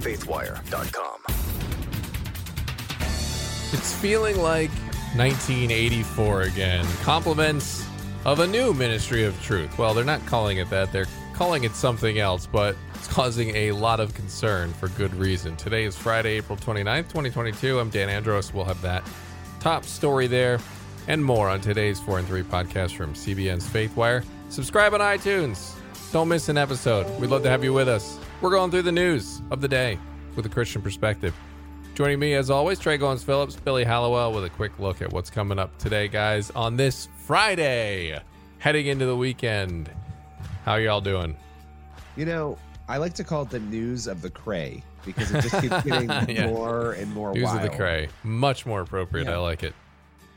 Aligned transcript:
faithwire.com. 0.00 1.20
It's 3.72 3.94
feeling 3.94 4.36
like 4.36 4.70
1984 5.14 6.42
again. 6.42 6.86
Compliments 7.02 7.84
of 8.24 8.40
a 8.40 8.46
new 8.46 8.74
Ministry 8.74 9.24
of 9.24 9.40
Truth. 9.42 9.78
Well, 9.78 9.94
they're 9.94 10.04
not 10.04 10.24
calling 10.26 10.58
it 10.58 10.68
that, 10.70 10.92
they're 10.92 11.06
calling 11.34 11.64
it 11.64 11.72
something 11.74 12.18
else, 12.18 12.46
but 12.46 12.76
it's 12.94 13.06
causing 13.08 13.54
a 13.56 13.72
lot 13.72 14.00
of 14.00 14.12
concern 14.14 14.72
for 14.74 14.88
good 14.88 15.14
reason. 15.14 15.56
Today 15.56 15.84
is 15.84 15.96
Friday, 15.96 16.38
April 16.38 16.58
29th, 16.58 17.08
2022. 17.08 17.78
I'm 17.78 17.90
Dan 17.90 18.08
Andros. 18.08 18.52
We'll 18.52 18.64
have 18.64 18.82
that 18.82 19.08
top 19.60 19.84
story 19.84 20.26
there 20.26 20.58
and 21.08 21.24
more 21.24 21.48
on 21.48 21.60
today's 21.60 21.98
4 22.00 22.18
and 22.20 22.28
3 22.28 22.42
podcast 22.42 22.94
from 22.96 23.14
CBN's 23.14 23.66
Faithwire. 23.66 24.24
Subscribe 24.48 24.94
on 24.94 25.00
iTunes. 25.00 25.74
Don't 26.12 26.28
miss 26.28 26.48
an 26.48 26.58
episode. 26.58 27.08
We'd 27.20 27.30
love 27.30 27.42
to 27.44 27.50
have 27.50 27.64
you 27.64 27.72
with 27.72 27.88
us. 27.88 28.18
We're 28.40 28.50
going 28.50 28.70
through 28.70 28.82
the 28.82 28.92
news 28.92 29.42
of 29.50 29.60
the 29.60 29.68
day 29.68 29.98
with 30.34 30.46
a 30.46 30.48
Christian 30.48 30.80
perspective. 30.80 31.34
Joining 31.94 32.18
me, 32.18 32.34
as 32.34 32.48
always, 32.48 32.80
Tré 32.80 32.98
Goins-Phillips, 32.98 33.56
Billy 33.56 33.84
Hallowell, 33.84 34.32
with 34.32 34.44
a 34.44 34.50
quick 34.50 34.78
look 34.78 35.02
at 35.02 35.12
what's 35.12 35.28
coming 35.28 35.58
up 35.58 35.76
today, 35.78 36.08
guys, 36.08 36.50
on 36.52 36.76
this 36.76 37.08
Friday, 37.26 38.18
heading 38.58 38.86
into 38.86 39.04
the 39.04 39.16
weekend. 39.16 39.90
How 40.64 40.76
y'all 40.76 41.00
doing? 41.02 41.36
You 42.16 42.24
know, 42.24 42.58
I 42.88 42.96
like 42.96 43.12
to 43.14 43.24
call 43.24 43.42
it 43.42 43.50
the 43.50 43.60
news 43.60 44.06
of 44.06 44.22
the 44.22 44.30
cray 44.30 44.82
because 45.04 45.30
it 45.32 45.42
just 45.42 45.60
keeps 45.60 45.82
getting 45.84 46.08
Yeah. 46.34 46.46
more 46.46 46.92
and 46.92 47.12
more 47.12 47.28
wild. 47.28 47.36
News 47.36 47.44
wild. 47.44 47.56
of 47.64 47.70
the 47.70 47.76
cray. 47.76 48.08
Much 48.24 48.64
more 48.64 48.80
appropriate. 48.80 49.26
Yeah. 49.26 49.34
I 49.34 49.38
like 49.38 49.62
it. 49.62 49.74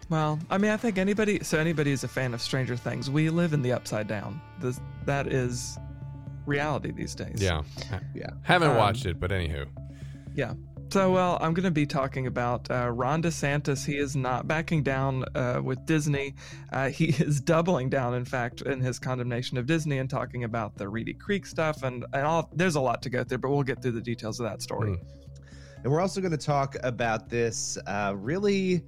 Well, 0.10 0.38
I 0.50 0.58
mean, 0.58 0.72
I 0.72 0.78
think 0.78 0.98
anybody, 0.98 1.42
so 1.44 1.58
anybody 1.58 1.92
who's 1.92 2.04
a 2.04 2.10
fan 2.10 2.34
of 2.34 2.42
Stranger 2.42 2.76
Things, 2.76 3.10
we 3.10 3.30
live 3.30 3.54
in 3.54 3.62
the 3.62 3.72
upside 3.72 4.08
down. 4.08 4.42
This, 4.60 4.82
that 5.06 5.28
is 5.28 5.78
reality 6.46 6.92
these 6.92 7.16
days. 7.16 7.42
Yeah. 7.42 7.64
Yeah. 8.14 8.30
Haven't 8.44 8.72
Um, 8.72 8.78
watched 8.78 9.06
it, 9.06 9.20
but 9.20 9.32
anywho. 9.32 9.66
Yeah. 10.36 10.54
So, 10.90 11.12
well, 11.12 11.40
I'm 11.42 11.56
going 11.56 11.64
to 11.64 11.72
be 11.72 11.88
talking 11.88 12.28
about 12.28 12.70
uh, 12.70 12.92
Ron 12.92 13.24
DeSantis. 13.24 13.84
He 13.84 13.98
is 13.98 14.16
not 14.16 14.48
backing 14.48 14.84
down 14.84 15.24
uh, 15.34 15.60
with 15.64 15.84
Disney. 15.88 16.36
Uh, 16.72 16.90
he 16.90 17.06
is 17.20 17.42
doubling 17.42 17.90
down, 17.90 18.14
in 18.14 18.26
fact, 18.26 18.62
in 18.62 18.80
his 18.80 19.00
condemnation 19.00 19.58
of 19.58 19.66
Disney 19.66 19.98
and 19.98 20.08
talking 20.10 20.44
about 20.44 20.78
the 20.78 20.88
Reedy 20.88 21.14
Creek 21.14 21.48
stuff. 21.48 21.82
And, 21.82 22.06
and 22.14 22.26
all, 22.28 22.50
there's 22.54 22.76
a 22.76 22.82
lot 22.82 23.02
to 23.04 23.10
go 23.10 23.24
through, 23.24 23.40
but 23.40 23.50
we'll 23.50 23.64
get 23.64 23.82
through 23.82 23.94
the 23.94 24.02
details 24.02 24.40
of 24.40 24.46
that 24.48 24.62
story. 24.62 24.92
Mm. 24.92 25.00
And 25.84 25.92
we're 25.92 26.00
also 26.02 26.22
going 26.22 26.32
to 26.32 26.38
talk 26.38 26.76
about 26.84 27.28
this 27.28 27.78
uh, 27.88 28.14
really, 28.16 28.84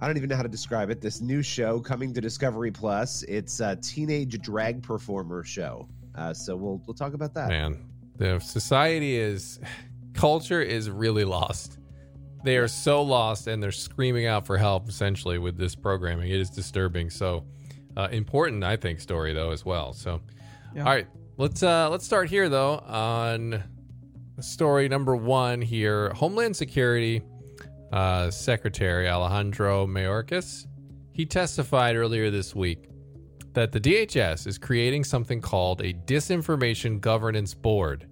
I 0.00 0.06
don't 0.06 0.18
even 0.18 0.28
know 0.28 0.36
how 0.36 0.42
to 0.42 0.48
describe 0.48 0.90
it, 0.90 1.00
this 1.00 1.22
new 1.22 1.42
show 1.42 1.80
coming 1.80 2.12
to 2.12 2.20
Discovery 2.20 2.70
Plus. 2.70 3.22
It's 3.22 3.60
a 3.60 3.76
teenage 3.76 4.38
drag 4.42 4.82
performer 4.82 5.42
show. 5.42 5.88
Uh, 6.16 6.32
so 6.32 6.56
we'll 6.56 6.80
we'll 6.86 6.94
talk 6.94 7.14
about 7.14 7.34
that. 7.34 7.48
Man, 7.48 7.78
the 8.16 8.38
society 8.40 9.16
is, 9.16 9.60
culture 10.14 10.62
is 10.62 10.90
really 10.90 11.24
lost. 11.24 11.78
They 12.44 12.56
are 12.58 12.68
so 12.68 13.02
lost 13.02 13.48
and 13.48 13.62
they're 13.62 13.72
screaming 13.72 14.26
out 14.26 14.46
for 14.46 14.56
help 14.56 14.88
essentially 14.88 15.38
with 15.38 15.56
this 15.56 15.74
programming. 15.74 16.30
It 16.30 16.40
is 16.40 16.48
disturbing. 16.48 17.10
So, 17.10 17.44
uh, 17.96 18.08
important, 18.12 18.62
I 18.62 18.76
think, 18.76 19.00
story 19.00 19.32
though 19.32 19.50
as 19.50 19.64
well. 19.64 19.92
So, 19.92 20.20
Yeah. 20.74 20.84
all 20.84 20.92
right, 20.92 21.08
let's 21.38 21.62
uh, 21.62 21.90
let's 21.90 22.04
start 22.04 22.30
here 22.30 22.48
though 22.48 22.78
on 22.78 23.62
story 24.40 24.88
number 24.88 25.16
one 25.16 25.60
here. 25.60 26.10
Homeland 26.10 26.56
Security 26.56 27.22
uh, 27.92 28.30
Secretary 28.30 29.08
Alejandro 29.08 29.86
Mayorkas 29.86 30.66
he 31.12 31.24
testified 31.24 31.96
earlier 31.96 32.30
this 32.30 32.54
week 32.54 32.90
that 33.56 33.72
the 33.72 33.80
DHS 33.80 34.46
is 34.46 34.58
creating 34.58 35.02
something 35.02 35.40
called 35.40 35.80
a 35.80 35.94
disinformation 35.94 37.00
governance 37.00 37.54
board. 37.54 38.06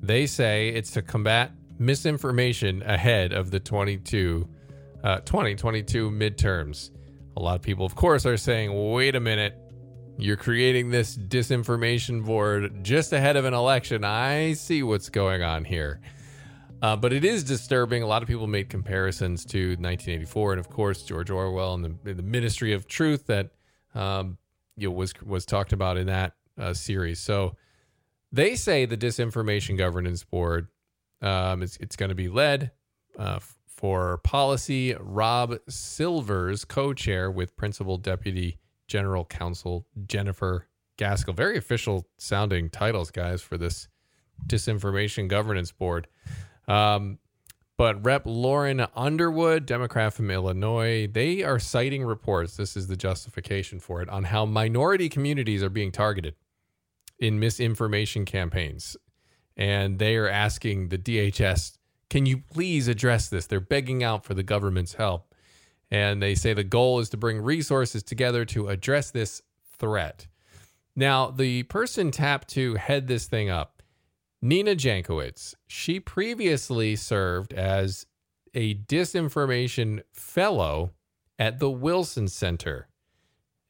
They 0.00 0.26
say 0.26 0.68
it's 0.68 0.92
to 0.92 1.02
combat 1.02 1.50
misinformation 1.80 2.82
ahead 2.82 3.32
of 3.32 3.50
the 3.50 3.58
22 3.58 4.48
uh, 5.02 5.18
2022 5.20 6.08
midterms. 6.12 6.90
A 7.36 7.40
lot 7.40 7.56
of 7.56 7.62
people, 7.62 7.84
of 7.84 7.96
course, 7.96 8.24
are 8.26 8.36
saying, 8.36 8.92
"Wait 8.92 9.16
a 9.16 9.20
minute, 9.20 9.58
you're 10.18 10.36
creating 10.36 10.90
this 10.90 11.16
disinformation 11.16 12.24
board 12.24 12.84
just 12.84 13.12
ahead 13.12 13.36
of 13.36 13.44
an 13.44 13.54
election. 13.54 14.04
I 14.04 14.52
see 14.52 14.84
what's 14.84 15.08
going 15.08 15.42
on 15.42 15.64
here." 15.64 16.00
Uh, 16.80 16.94
but 16.94 17.12
it 17.12 17.24
is 17.24 17.42
disturbing. 17.42 18.04
A 18.04 18.06
lot 18.06 18.22
of 18.22 18.28
people 18.28 18.46
made 18.46 18.68
comparisons 18.68 19.44
to 19.46 19.70
1984, 19.70 20.52
and 20.52 20.60
of 20.60 20.70
course 20.70 21.02
George 21.02 21.30
Orwell 21.30 21.74
and 21.74 21.98
the, 22.04 22.14
the 22.14 22.22
Ministry 22.22 22.72
of 22.72 22.86
Truth 22.86 23.26
that 23.26 23.50
um, 23.92 24.38
you 24.76 24.88
know, 24.88 24.94
was 24.94 25.12
was 25.24 25.46
talked 25.46 25.72
about 25.72 25.96
in 25.96 26.06
that 26.06 26.34
uh, 26.58 26.74
series. 26.74 27.18
So 27.20 27.56
they 28.32 28.56
say 28.56 28.86
the 28.86 28.96
Disinformation 28.96 29.76
Governance 29.76 30.24
Board 30.24 30.68
um, 31.22 31.62
it's, 31.62 31.76
it's 31.78 31.96
going 31.96 32.08
to 32.10 32.14
be 32.14 32.28
led 32.28 32.72
uh, 33.18 33.38
for 33.66 34.18
policy. 34.18 34.94
Rob 34.98 35.56
Silvers, 35.68 36.64
co-chair 36.64 37.30
with 37.30 37.56
Principal 37.56 37.98
Deputy 37.98 38.58
General 38.86 39.24
Counsel 39.24 39.86
Jennifer 40.06 40.68
Gaskill. 40.96 41.34
Very 41.34 41.56
official 41.56 42.06
sounding 42.18 42.70
titles, 42.70 43.10
guys, 43.10 43.42
for 43.42 43.58
this 43.58 43.88
Disinformation 44.46 45.28
Governance 45.28 45.72
Board. 45.72 46.06
Um, 46.68 47.18
but 47.76 48.04
Rep. 48.04 48.22
Lauren 48.24 48.86
Underwood, 48.94 49.66
Democrat 49.66 50.12
from 50.12 50.30
Illinois, 50.30 51.06
they 51.06 51.42
are 51.42 51.58
citing 51.58 52.04
reports. 52.04 52.56
This 52.56 52.76
is 52.76 52.86
the 52.86 52.96
justification 52.96 53.80
for 53.80 54.00
it 54.00 54.08
on 54.08 54.24
how 54.24 54.46
minority 54.46 55.08
communities 55.08 55.62
are 55.62 55.70
being 55.70 55.92
targeted 55.92 56.34
in 57.18 57.38
misinformation 57.38 58.24
campaigns. 58.24 58.96
And 59.56 59.98
they 59.98 60.16
are 60.16 60.28
asking 60.28 60.88
the 60.88 60.98
DHS, 60.98 61.78
can 62.08 62.26
you 62.26 62.38
please 62.38 62.88
address 62.88 63.28
this? 63.28 63.46
They're 63.46 63.60
begging 63.60 64.02
out 64.02 64.24
for 64.24 64.34
the 64.34 64.42
government's 64.42 64.94
help. 64.94 65.34
And 65.90 66.22
they 66.22 66.34
say 66.34 66.52
the 66.52 66.64
goal 66.64 66.98
is 66.98 67.10
to 67.10 67.16
bring 67.16 67.40
resources 67.40 68.02
together 68.02 68.44
to 68.46 68.68
address 68.68 69.10
this 69.10 69.42
threat. 69.78 70.26
Now, 70.94 71.30
the 71.30 71.64
person 71.64 72.10
tapped 72.10 72.48
to 72.50 72.74
head 72.74 73.06
this 73.06 73.26
thing 73.26 73.50
up 73.50 73.75
Nina 74.46 74.76
Jankowicz, 74.76 75.54
she 75.66 75.98
previously 75.98 76.94
served 76.94 77.52
as 77.52 78.06
a 78.54 78.74
disinformation 78.74 80.02
fellow 80.12 80.92
at 81.38 81.58
the 81.58 81.70
Wilson 81.70 82.28
Center. 82.28 82.88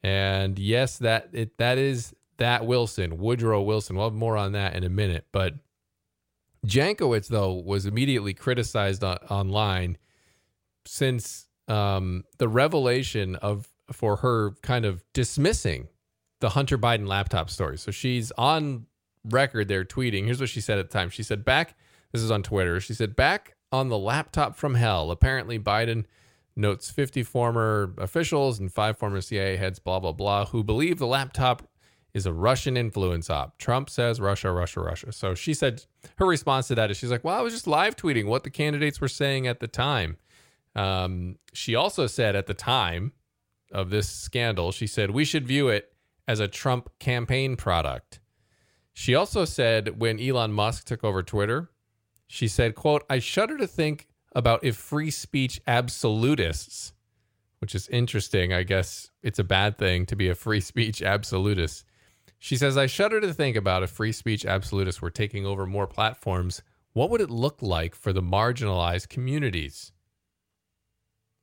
And 0.03 0.59
yes, 0.59 0.99
that 0.99 1.29
it, 1.33 1.57
that 1.57 1.79
is 1.79 2.13
that 2.37 2.65
Wilson, 2.65 3.17
Woodrow 3.17 3.63
Wilson. 3.63 3.95
We'll 3.95 4.05
have 4.05 4.13
more 4.13 4.37
on 4.37 4.51
that 4.51 4.75
in 4.75 4.83
a 4.83 4.89
minute. 4.89 5.25
But 5.31 5.55
Jankowicz, 6.65 7.27
though, 7.27 7.53
was 7.53 7.87
immediately 7.87 8.35
criticized 8.35 9.03
on, 9.03 9.17
online 9.29 9.97
since 10.85 11.47
um, 11.67 12.23
the 12.37 12.47
revelation 12.47 13.35
of 13.37 13.67
for 13.91 14.17
her 14.17 14.51
kind 14.61 14.85
of 14.85 15.03
dismissing 15.13 15.87
the 16.39 16.49
Hunter 16.49 16.77
Biden 16.77 17.07
laptop 17.07 17.49
story. 17.49 17.79
So 17.79 17.89
she's 17.89 18.31
on 18.37 18.85
record 19.29 19.67
there 19.67 19.83
tweeting. 19.83 20.25
Here's 20.25 20.39
what 20.39 20.49
she 20.49 20.61
said 20.61 20.79
at 20.79 20.89
the 20.89 20.97
time. 20.97 21.09
She 21.09 21.23
said, 21.23 21.45
back, 21.45 21.75
this 22.11 22.21
is 22.21 22.31
on 22.31 22.43
Twitter. 22.43 22.79
She 22.79 22.93
said, 22.93 23.15
back 23.15 23.55
on 23.71 23.89
the 23.89 23.97
laptop 23.97 24.55
from 24.55 24.75
hell. 24.75 25.11
Apparently, 25.11 25.59
Biden 25.59 26.05
notes 26.55 26.89
50 26.89 27.23
former 27.23 27.93
officials 27.97 28.59
and 28.59 28.71
five 28.73 28.97
former 28.97 29.21
CIA 29.21 29.57
heads, 29.57 29.79
blah, 29.79 29.99
blah, 29.99 30.11
blah, 30.11 30.45
who 30.45 30.63
believe 30.63 30.97
the 30.97 31.07
laptop 31.07 31.67
is 32.13 32.25
a 32.25 32.33
Russian 32.33 32.75
influence 32.75 33.29
op. 33.29 33.57
Trump 33.59 33.89
says 33.89 34.19
Russia, 34.19 34.51
Russia, 34.51 34.79
Russia. 34.79 35.11
So 35.11 35.35
she 35.35 35.53
said, 35.53 35.85
her 36.17 36.25
response 36.25 36.67
to 36.69 36.75
that 36.75 36.89
is 36.89 36.97
she's 36.97 37.11
like, 37.11 37.23
well, 37.23 37.37
I 37.37 37.41
was 37.41 37.53
just 37.53 37.67
live 37.67 37.95
tweeting 37.95 38.25
what 38.25 38.43
the 38.43 38.49
candidates 38.49 38.99
were 38.99 39.07
saying 39.07 39.45
at 39.45 39.59
the 39.59 39.67
time. 39.67 40.17
Um, 40.75 41.37
she 41.53 41.75
also 41.75 42.07
said 42.07 42.35
at 42.35 42.47
the 42.47 42.53
time 42.53 43.13
of 43.71 43.89
this 43.89 44.09
scandal, 44.09 44.71
she 44.71 44.87
said, 44.87 45.11
we 45.11 45.25
should 45.25 45.47
view 45.47 45.69
it 45.69 45.93
as 46.27 46.39
a 46.39 46.47
Trump 46.47 46.89
campaign 46.99 47.55
product. 47.55 48.19
She 48.99 49.13
also 49.13 49.45
said 49.45 49.99
when 49.99 50.19
Elon 50.19 50.53
Musk 50.53 50.87
took 50.87 51.03
over 51.03 51.21
Twitter, 51.21 51.69
she 52.25 52.47
said, 52.47 52.73
quote, 52.73 53.03
I 53.07 53.19
shudder 53.19 53.55
to 53.59 53.67
think 53.67 54.07
about 54.33 54.63
if 54.63 54.75
free 54.75 55.11
speech 55.11 55.61
absolutists, 55.67 56.93
which 57.59 57.75
is 57.75 57.87
interesting. 57.89 58.53
I 58.53 58.63
guess 58.63 59.11
it's 59.21 59.37
a 59.37 59.43
bad 59.43 59.77
thing 59.77 60.07
to 60.07 60.15
be 60.15 60.29
a 60.29 60.33
free 60.35 60.59
speech 60.59 61.03
absolutist. 61.03 61.85
She 62.39 62.57
says, 62.57 62.75
I 62.75 62.87
shudder 62.87 63.21
to 63.21 63.35
think 63.35 63.55
about 63.55 63.83
if 63.83 63.91
free 63.91 64.11
speech 64.11 64.47
absolutists 64.47 64.99
were 64.99 65.11
taking 65.11 65.45
over 65.45 65.67
more 65.67 65.85
platforms. 65.85 66.63
What 66.93 67.11
would 67.11 67.21
it 67.21 67.29
look 67.29 67.61
like 67.61 67.93
for 67.93 68.11
the 68.11 68.23
marginalized 68.23 69.09
communities? 69.09 69.91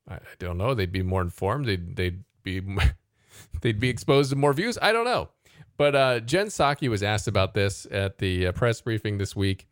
I, 0.08 0.16
I 0.16 0.20
don't 0.40 0.58
know. 0.58 0.74
They'd 0.74 0.90
be 0.90 1.04
more 1.04 1.22
informed. 1.22 1.66
They'd, 1.66 1.94
they'd 1.94 2.24
be 2.42 2.62
they'd 3.60 3.78
be 3.78 3.90
exposed 3.90 4.30
to 4.30 4.36
more 4.36 4.52
views. 4.52 4.76
I 4.82 4.90
don't 4.90 5.04
know. 5.04 5.28
But 5.76 5.94
uh, 5.94 6.20
Jen 6.20 6.46
Psaki 6.46 6.88
was 6.88 7.02
asked 7.02 7.26
about 7.26 7.54
this 7.54 7.86
at 7.90 8.18
the 8.18 8.48
uh, 8.48 8.52
press 8.52 8.80
briefing 8.80 9.18
this 9.18 9.34
week, 9.34 9.66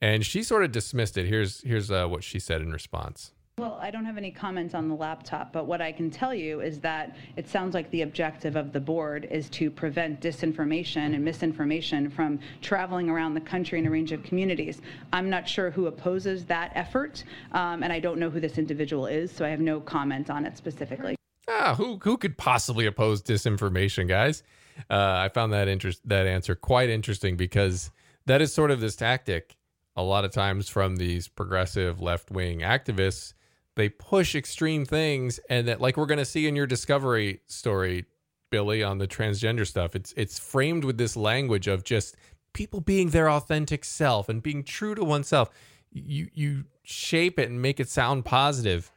and 0.00 0.24
she 0.24 0.42
sort 0.42 0.64
of 0.64 0.72
dismissed 0.72 1.16
it. 1.16 1.26
Here's 1.26 1.60
here's 1.62 1.90
uh, 1.90 2.06
what 2.06 2.24
she 2.24 2.38
said 2.38 2.60
in 2.60 2.72
response. 2.72 3.32
Well, 3.56 3.78
I 3.80 3.92
don't 3.92 4.04
have 4.04 4.16
any 4.16 4.32
comments 4.32 4.74
on 4.74 4.88
the 4.88 4.96
laptop, 4.96 5.52
but 5.52 5.66
what 5.66 5.80
I 5.80 5.92
can 5.92 6.10
tell 6.10 6.34
you 6.34 6.60
is 6.60 6.80
that 6.80 7.16
it 7.36 7.48
sounds 7.48 7.72
like 7.72 7.88
the 7.92 8.02
objective 8.02 8.56
of 8.56 8.72
the 8.72 8.80
board 8.80 9.28
is 9.30 9.48
to 9.50 9.70
prevent 9.70 10.20
disinformation 10.20 11.14
and 11.14 11.24
misinformation 11.24 12.10
from 12.10 12.40
traveling 12.62 13.08
around 13.08 13.34
the 13.34 13.40
country 13.40 13.78
in 13.78 13.86
a 13.86 13.90
range 13.90 14.10
of 14.10 14.24
communities. 14.24 14.82
I'm 15.12 15.30
not 15.30 15.48
sure 15.48 15.70
who 15.70 15.86
opposes 15.86 16.44
that 16.46 16.72
effort, 16.74 17.22
um, 17.52 17.84
and 17.84 17.92
I 17.92 18.00
don't 18.00 18.18
know 18.18 18.28
who 18.28 18.40
this 18.40 18.58
individual 18.58 19.06
is, 19.06 19.30
so 19.30 19.44
I 19.44 19.50
have 19.50 19.60
no 19.60 19.78
comment 19.78 20.30
on 20.30 20.44
it 20.44 20.56
specifically. 20.56 21.14
Ah, 21.46 21.76
who 21.76 22.00
who 22.02 22.16
could 22.16 22.36
possibly 22.36 22.86
oppose 22.86 23.22
disinformation, 23.22 24.08
guys? 24.08 24.42
Uh, 24.90 25.14
I 25.24 25.28
found 25.28 25.52
that 25.52 25.68
interest 25.68 26.00
that 26.08 26.26
answer 26.26 26.54
quite 26.54 26.90
interesting 26.90 27.36
because 27.36 27.90
that 28.26 28.42
is 28.42 28.52
sort 28.52 28.70
of 28.70 28.80
this 28.80 28.96
tactic 28.96 29.56
a 29.96 30.02
lot 30.02 30.24
of 30.24 30.32
times 30.32 30.68
from 30.68 30.96
these 30.96 31.28
progressive 31.28 32.00
left 32.00 32.30
wing 32.30 32.60
activists. 32.60 33.34
They 33.76 33.88
push 33.88 34.34
extreme 34.34 34.84
things 34.84 35.40
and 35.48 35.68
that 35.68 35.80
like 35.80 35.96
we're 35.96 36.06
going 36.06 36.18
to 36.18 36.24
see 36.24 36.46
in 36.46 36.56
your 36.56 36.66
discovery 36.66 37.40
story 37.46 38.06
billy 38.50 38.82
on 38.82 38.98
the 38.98 39.08
transgender 39.08 39.66
stuff. 39.66 39.96
It's 39.96 40.14
it's 40.16 40.38
framed 40.38 40.84
with 40.84 40.98
this 40.98 41.16
language 41.16 41.66
of 41.66 41.84
just 41.84 42.16
people 42.52 42.80
being 42.80 43.10
their 43.10 43.28
authentic 43.28 43.84
self 43.84 44.28
and 44.28 44.42
being 44.42 44.62
true 44.62 44.94
to 44.94 45.04
oneself. 45.04 45.50
You 45.90 46.28
you 46.32 46.64
shape 46.82 47.38
it 47.38 47.48
and 47.48 47.60
make 47.60 47.80
it 47.80 47.88
sound 47.88 48.24
positive 48.24 48.92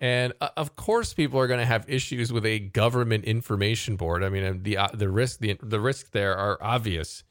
and 0.00 0.32
uh, 0.40 0.48
of 0.56 0.76
course 0.76 1.12
people 1.14 1.38
are 1.38 1.46
going 1.46 1.60
to 1.60 1.66
have 1.66 1.84
issues 1.88 2.32
with 2.32 2.46
a 2.46 2.58
government 2.58 3.24
information 3.24 3.96
board 3.96 4.24
i 4.24 4.28
mean 4.28 4.62
the 4.62 4.76
uh, 4.76 4.88
the 4.94 5.08
risk 5.08 5.40
the 5.40 5.56
the 5.62 5.80
risk 5.80 6.10
there 6.12 6.36
are 6.36 6.58
obvious 6.60 7.24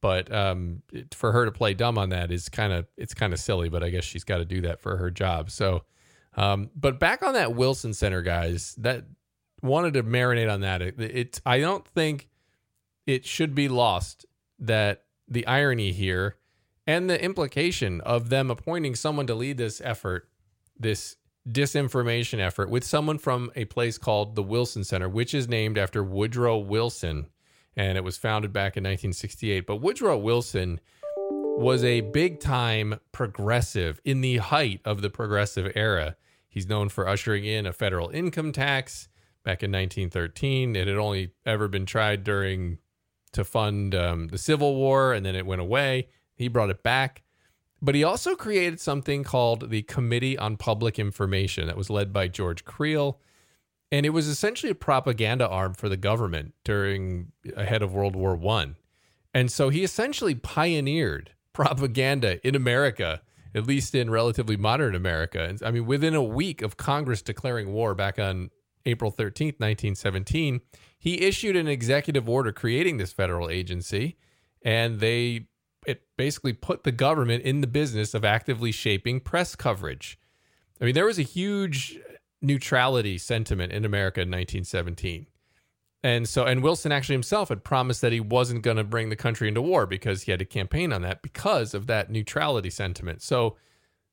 but 0.00 0.30
um, 0.34 0.82
for 1.12 1.32
her 1.32 1.46
to 1.46 1.50
play 1.50 1.72
dumb 1.72 1.96
on 1.96 2.10
that 2.10 2.30
is 2.30 2.48
kind 2.48 2.72
of 2.72 2.86
it's 2.96 3.14
kind 3.14 3.32
of 3.32 3.38
silly 3.38 3.68
but 3.68 3.82
i 3.82 3.90
guess 3.90 4.04
she's 4.04 4.24
got 4.24 4.38
to 4.38 4.44
do 4.44 4.60
that 4.60 4.80
for 4.80 4.96
her 4.96 5.10
job 5.10 5.50
so 5.50 5.82
um, 6.36 6.70
but 6.74 6.98
back 6.98 7.22
on 7.22 7.34
that 7.34 7.54
Wilson 7.54 7.94
Center, 7.94 8.22
guys, 8.22 8.74
that 8.78 9.04
wanted 9.62 9.94
to 9.94 10.02
marinate 10.02 10.52
on 10.52 10.60
that. 10.60 10.82
It, 10.82 11.00
it, 11.00 11.40
I 11.46 11.60
don't 11.60 11.86
think 11.86 12.28
it 13.06 13.24
should 13.24 13.54
be 13.54 13.68
lost 13.68 14.26
that 14.58 15.04
the 15.28 15.46
irony 15.46 15.92
here 15.92 16.36
and 16.86 17.08
the 17.08 17.22
implication 17.22 18.00
of 18.02 18.28
them 18.28 18.50
appointing 18.50 18.94
someone 18.94 19.26
to 19.26 19.34
lead 19.34 19.56
this 19.56 19.80
effort, 19.82 20.28
this 20.78 21.16
disinformation 21.48 22.38
effort, 22.38 22.70
with 22.70 22.84
someone 22.84 23.18
from 23.18 23.50
a 23.54 23.64
place 23.66 23.98
called 23.98 24.34
the 24.34 24.42
Wilson 24.42 24.84
Center, 24.84 25.08
which 25.08 25.34
is 25.34 25.48
named 25.48 25.78
after 25.78 26.02
Woodrow 26.02 26.58
Wilson, 26.58 27.28
and 27.76 27.98
it 27.98 28.04
was 28.04 28.16
founded 28.16 28.52
back 28.52 28.76
in 28.76 28.82
1968. 28.82 29.66
But 29.66 29.76
Woodrow 29.76 30.16
Wilson 30.18 30.80
was 31.56 31.84
a 31.84 32.00
big 32.00 32.40
time 32.40 32.98
progressive 33.12 34.00
in 34.04 34.20
the 34.20 34.38
height 34.38 34.80
of 34.84 35.02
the 35.02 35.10
progressive 35.10 35.70
era. 35.74 36.16
He's 36.48 36.68
known 36.68 36.88
for 36.88 37.08
ushering 37.08 37.44
in 37.44 37.66
a 37.66 37.72
federal 37.72 38.10
income 38.10 38.52
tax 38.52 39.08
back 39.44 39.62
in 39.62 39.70
1913. 39.70 40.76
It 40.76 40.88
had 40.88 40.96
only 40.96 41.32
ever 41.44 41.68
been 41.68 41.86
tried 41.86 42.24
during 42.24 42.78
to 43.32 43.44
fund 43.44 43.94
um, 43.94 44.28
the 44.28 44.38
Civil 44.38 44.76
War, 44.76 45.12
and 45.12 45.26
then 45.26 45.34
it 45.34 45.46
went 45.46 45.60
away. 45.60 46.08
He 46.34 46.48
brought 46.48 46.70
it 46.70 46.82
back. 46.82 47.23
But 47.84 47.94
he 47.94 48.02
also 48.02 48.34
created 48.34 48.80
something 48.80 49.24
called 49.24 49.68
the 49.68 49.82
Committee 49.82 50.38
on 50.38 50.56
Public 50.56 50.98
Information 50.98 51.66
that 51.66 51.76
was 51.76 51.90
led 51.90 52.14
by 52.14 52.28
George 52.28 52.64
Creel. 52.64 53.20
And 53.92 54.06
it 54.06 54.10
was 54.10 54.26
essentially 54.26 54.70
a 54.70 54.74
propaganda 54.74 55.46
arm 55.46 55.74
for 55.74 55.90
the 55.90 55.98
government 55.98 56.54
during 56.64 57.32
ahead 57.54 57.82
of 57.82 57.92
World 57.92 58.16
War 58.16 58.34
One. 58.34 58.76
And 59.34 59.52
so 59.52 59.68
he 59.68 59.84
essentially 59.84 60.34
pioneered 60.34 61.32
propaganda 61.52 62.44
in 62.46 62.54
America 62.54 63.20
at 63.54 63.66
least 63.66 63.94
in 63.94 64.10
relatively 64.10 64.56
modern 64.56 64.94
America. 64.94 65.56
I 65.64 65.70
mean, 65.70 65.86
within 65.86 66.14
a 66.14 66.22
week 66.22 66.60
of 66.60 66.76
Congress 66.76 67.22
declaring 67.22 67.72
war 67.72 67.94
back 67.94 68.18
on 68.18 68.50
April 68.84 69.12
13th, 69.12 69.60
1917, 69.60 70.60
he 70.98 71.22
issued 71.22 71.54
an 71.54 71.68
executive 71.68 72.28
order 72.28 72.52
creating 72.52 72.96
this 72.96 73.12
federal 73.12 73.48
agency, 73.48 74.16
and 74.62 75.00
they 75.00 75.46
it 75.86 76.02
basically 76.16 76.52
put 76.52 76.84
the 76.84 76.92
government 76.92 77.44
in 77.44 77.60
the 77.60 77.66
business 77.66 78.14
of 78.14 78.24
actively 78.24 78.72
shaping 78.72 79.20
press 79.20 79.54
coverage. 79.54 80.18
I 80.80 80.84
mean, 80.84 80.94
there 80.94 81.06
was 81.06 81.18
a 81.18 81.22
huge 81.22 81.98
neutrality 82.42 83.18
sentiment 83.18 83.72
in 83.72 83.84
America 83.84 84.20
in 84.20 84.28
1917. 84.28 85.26
And 86.02 86.28
so, 86.28 86.44
and 86.44 86.62
Wilson 86.62 86.92
actually 86.92 87.14
himself 87.14 87.48
had 87.48 87.64
promised 87.64 88.02
that 88.02 88.12
he 88.12 88.20
wasn't 88.20 88.62
going 88.62 88.76
to 88.76 88.84
bring 88.84 89.08
the 89.08 89.16
country 89.16 89.48
into 89.48 89.62
war 89.62 89.86
because 89.86 90.22
he 90.22 90.30
had 90.30 90.40
to 90.40 90.44
campaign 90.44 90.92
on 90.92 91.00
that 91.00 91.22
because 91.22 91.72
of 91.72 91.86
that 91.86 92.10
neutrality 92.10 92.68
sentiment. 92.68 93.22
So, 93.22 93.56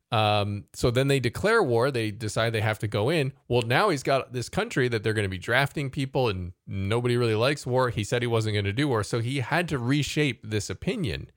um, 0.09 0.65
so 0.73 0.89
then 0.89 1.09
they 1.09 1.19
declare 1.19 1.62
war. 1.62 1.91
They 1.91 2.12
decide 2.12 2.53
they 2.53 2.62
have 2.62 2.79
to 2.79 2.88
go 2.88 3.09
in. 3.09 3.33
Well, 3.50 3.63
now 3.63 3.89
he's 3.89 4.03
got 4.03 4.31
this 4.31 4.47
country 4.47 4.88
that 4.88 5.03
they're 5.03 5.13
going 5.13 5.25
to 5.25 5.29
be 5.29 5.38
drafting 5.38 5.89
people, 5.89 6.29
and 6.29 6.53
nobody 6.65 7.18
really 7.18 7.35
likes 7.35 7.65
war. 7.65 7.89
He 7.89 8.06
said 8.06 8.21
he 8.21 8.27
wasn't 8.27 8.53
going 8.53 8.65
to 8.65 8.73
do 8.73 8.88
war, 8.88 9.03
so 9.03 9.19
he 9.19 9.41
had 9.41 9.68
to 9.69 9.77
reshape 9.77 10.41
this 10.44 10.69
opinion. 10.69 11.29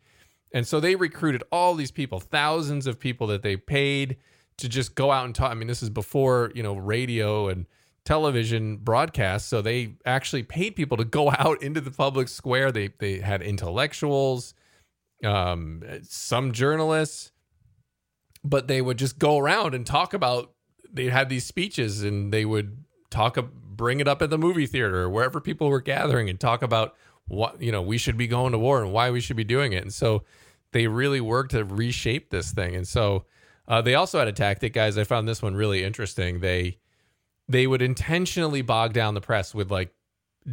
And 0.55 0.67
so 0.67 0.79
they 0.79 0.95
recruited 0.95 1.43
all 1.51 1.75
these 1.75 1.91
people, 1.91 2.21
thousands 2.21 2.87
of 2.87 3.01
people 3.01 3.27
that 3.27 3.43
they 3.43 3.57
paid 3.57 4.17
to 4.59 4.69
just 4.69 4.95
go 4.95 5.11
out 5.11 5.25
and 5.25 5.35
talk. 5.35 5.51
I 5.51 5.55
mean, 5.55 5.67
this 5.67 5.83
is 5.83 5.91
before 5.91 6.53
you 6.55 6.63
know 6.63 6.75
radio 6.77 7.49
and 7.49 7.67
television 8.05 8.77
broadcasts. 8.77 9.49
So 9.49 9.61
they 9.61 9.97
actually 10.07 10.45
paid 10.45 10.77
people 10.77 10.97
to 10.97 11.05
go 11.05 11.31
out 11.39 11.61
into 11.61 11.81
the 11.81 11.91
public 11.91 12.29
square. 12.29 12.71
They 12.71 12.91
they 13.01 13.19
had 13.19 13.43
intellectuals, 13.43 14.55
um, 15.25 15.83
some 16.03 16.53
journalists, 16.53 17.33
but 18.45 18.69
they 18.69 18.81
would 18.81 18.97
just 18.97 19.19
go 19.19 19.39
around 19.39 19.75
and 19.75 19.85
talk 19.85 20.15
about. 20.15 20.53
They 20.91 21.07
had 21.07 21.29
these 21.29 21.45
speeches, 21.45 22.05
and 22.05 22.33
they 22.33 22.45
would 22.45 22.85
talk, 23.11 23.37
bring 23.53 23.99
it 23.99 24.07
up 24.07 24.23
at 24.23 24.31
the 24.31 24.39
movie 24.39 24.67
theater 24.67 25.01
or 25.01 25.11
wherever 25.11 25.41
people 25.41 25.69
were 25.69 25.81
gathering, 25.81 26.31
and 26.31 26.39
talk 26.39 26.63
about 26.63 26.95
what 27.27 27.61
you 27.61 27.73
know 27.73 27.83
we 27.83 27.99
should 27.99 28.17
be 28.17 28.29
going 28.29 28.53
to 28.53 28.59
war 28.59 28.81
and 28.81 28.93
why 28.93 29.11
we 29.11 29.21
should 29.21 29.37
be 29.37 29.43
doing 29.43 29.73
it. 29.73 29.83
And 29.83 29.93
so 29.93 30.23
they 30.75 30.89
really 30.89 31.21
worked 31.21 31.53
to 31.53 31.65
reshape 31.65 32.31
this 32.31 32.51
thing. 32.51 32.75
And 32.75 32.87
so 32.87 33.27
uh, 33.69 33.81
they 33.81 33.95
also 33.95 34.19
had 34.19 34.27
a 34.27 34.33
tactic, 34.33 34.73
guys. 34.73 34.99
I 34.99 35.05
found 35.05 35.29
this 35.29 35.41
one 35.41 35.55
really 35.55 35.85
interesting. 35.85 36.41
They 36.41 36.79
they 37.49 37.67
would 37.67 37.81
intentionally 37.81 38.61
bog 38.61 38.93
down 38.93 39.15
the 39.15 39.21
press 39.21 39.55
with 39.55 39.71
like 39.71 39.95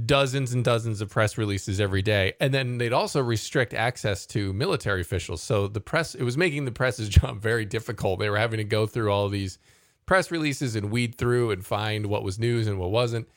dozens 0.06 0.54
and 0.54 0.64
dozens 0.64 1.02
of 1.02 1.10
press 1.10 1.38
releases 1.38 1.82
every 1.82 2.02
day 2.02 2.34
and 2.40 2.54
then 2.54 2.78
they'd 2.78 2.94
also 2.94 3.22
restrict 3.22 3.74
access 3.74 4.26
to 4.26 4.54
military 4.54 5.02
officials 5.02 5.42
so 5.42 5.68
the 5.68 5.82
press 5.82 6.16
it 6.16 6.24
was 6.24 6.38
making 6.38 6.64
the 6.64 6.72
press's 6.72 7.10
job 7.20 7.42
very 7.42 7.66
difficult 7.66 8.18
they 8.20 8.30
were 8.30 8.38
having 8.38 8.58
to 8.58 8.64
go 8.64 8.86
through 8.86 9.12
all 9.12 9.28
these 9.28 9.58
press 10.06 10.32
releases 10.32 10.78
and 10.78 10.92
weed 10.92 11.16
through 11.16 11.52
and 11.52 11.66
find 11.66 12.06
what 12.06 12.24
was 12.24 12.40
news 12.40 12.68
and 12.68 12.80
what 12.80 12.90
wasn't 12.90 13.28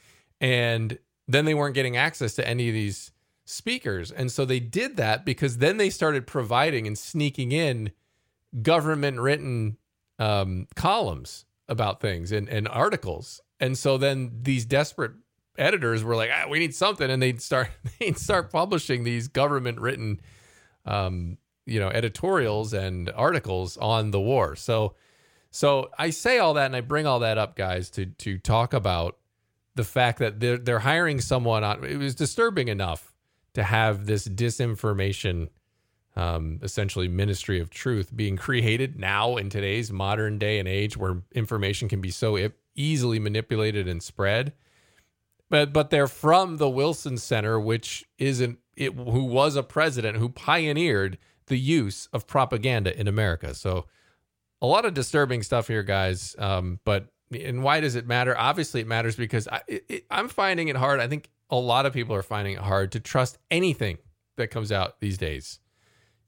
and 0.40 0.96
then 1.26 1.44
they 1.44 1.54
weren't 1.54 1.75
getting 1.75 1.96
access 1.96 2.34
to 2.34 2.46
any 2.46 2.69
of 2.69 2.75
these 2.75 3.10
speakers 3.44 4.11
and 4.11 4.32
so 4.32 4.44
they 4.44 4.61
did 4.61 4.96
that 4.96 5.25
because 5.25 5.58
then 5.58 5.76
they 5.76 5.91
started 5.91 6.26
providing 6.26 6.87
and 6.87 6.96
sneaking 6.96 7.52
in 7.52 7.91
government 8.62 9.20
written 9.20 9.76
um, 10.19 10.67
columns 10.77 11.44
about 11.69 12.01
things 12.01 12.32
and, 12.32 12.48
and 12.48 12.67
articles 12.69 13.41
and 13.60 13.77
so 13.79 13.98
then 13.98 14.31
these 14.43 14.65
desperate 14.65 15.13
editors 15.58 16.03
were 16.03 16.17
like, 16.17 16.31
ah, 16.32 16.48
we 16.48 16.58
need 16.58 16.74
something, 16.74 17.10
and 17.10 17.22
they'd 17.22 17.41
start 17.41 17.70
they'd 18.01 18.19
start 18.19 18.51
publishing 18.51 19.05
these 19.05 19.29
government 19.29 19.81
written, 19.81 20.20
um, 20.84 21.39
you 21.67 21.81
know, 21.81 21.89
editorials 21.89 22.72
and 22.72 23.10
articles 23.15 23.77
on 23.77 24.10
the 24.10 24.20
war. 24.20 24.56
So, 24.56 24.94
so 25.51 25.91
I 25.98 26.10
say 26.10 26.39
all 26.39 26.55
that 26.55 26.67
and 26.67 26.77
I 26.77 26.81
bring 26.81 27.06
all 27.06 27.20
that 27.20 27.39
up, 27.39 27.56
guys, 27.56 27.91
to 27.91 28.06
to 28.06 28.39
talk 28.39 28.72
about 28.72 29.19
the 29.74 29.84
fact 29.84 30.19
that 30.19 30.41
they're 30.41 30.58
they're 30.58 30.81
hiring 30.81 31.20
someone 31.20 31.65
on. 31.65 31.84
It 31.84 31.96
was 31.96 32.15
disturbing 32.15 32.69
enough 32.69 33.14
to 33.55 33.63
have 33.63 34.06
this 34.06 34.29
disinformation. 34.29 35.49
Um, 36.17 36.61
essentially 36.63 37.08
ministry 37.08 37.58
of 37.58 37.70
truth 37.70 38.15
being 38.15 38.37
created 38.37 39.01
now 39.01 39.37
in 39.37 39.51
today's 39.51 39.91
modern 39.91 40.39
day 40.39 40.61
and 40.61 40.69
age 40.69 40.96
where 40.96 41.23
information 41.32 41.89
can 41.89 42.01
be 42.01 42.13
so 42.13 42.37
easily 42.77 43.19
manipulated 43.19 43.89
and 43.89 44.01
spread. 44.01 44.53
But 45.51 45.73
but 45.73 45.91
they're 45.91 46.06
from 46.06 46.58
the 46.58 46.69
Wilson 46.69 47.19
Center, 47.19 47.58
which 47.58 48.05
isn't 48.19 48.58
it 48.77 48.94
who 48.94 49.25
was 49.25 49.56
a 49.56 49.63
president 49.63 50.19
who 50.19 50.29
pioneered 50.29 51.19
the 51.46 51.58
use 51.58 52.08
of 52.13 52.27
propaganda 52.27 52.99
in 52.99 53.06
America. 53.06 53.55
So 53.55 53.87
a 54.63 54.67
lot 54.67 54.84
of 54.84 54.94
disturbing 54.94 55.43
stuff 55.43 55.69
here, 55.69 55.82
guys. 55.82 56.34
Um, 56.39 56.81
but 56.84 57.08
and 57.31 57.63
why 57.63 57.81
does 57.81 57.96
it 57.96 58.06
matter? 58.06 58.37
Obviously, 58.37 58.81
it 58.81 58.87
matters 58.87 59.17
because 59.17 59.46
I, 59.49 59.61
it, 59.69 60.06
I'm 60.11 60.29
finding 60.29 60.69
it 60.69 60.77
hard. 60.77 61.01
I 61.01 61.08
think 61.08 61.31
a 61.51 61.56
lot 61.56 61.86
of 61.86 61.93
people 61.93 62.15
are 62.15 62.22
finding 62.22 62.55
it 62.55 62.60
hard 62.60 62.93
to 62.93 63.01
trust 63.01 63.39
anything 63.51 63.98
that 64.36 64.48
comes 64.48 64.72
out 64.72 65.01
these 65.01 65.19
days. 65.19 65.60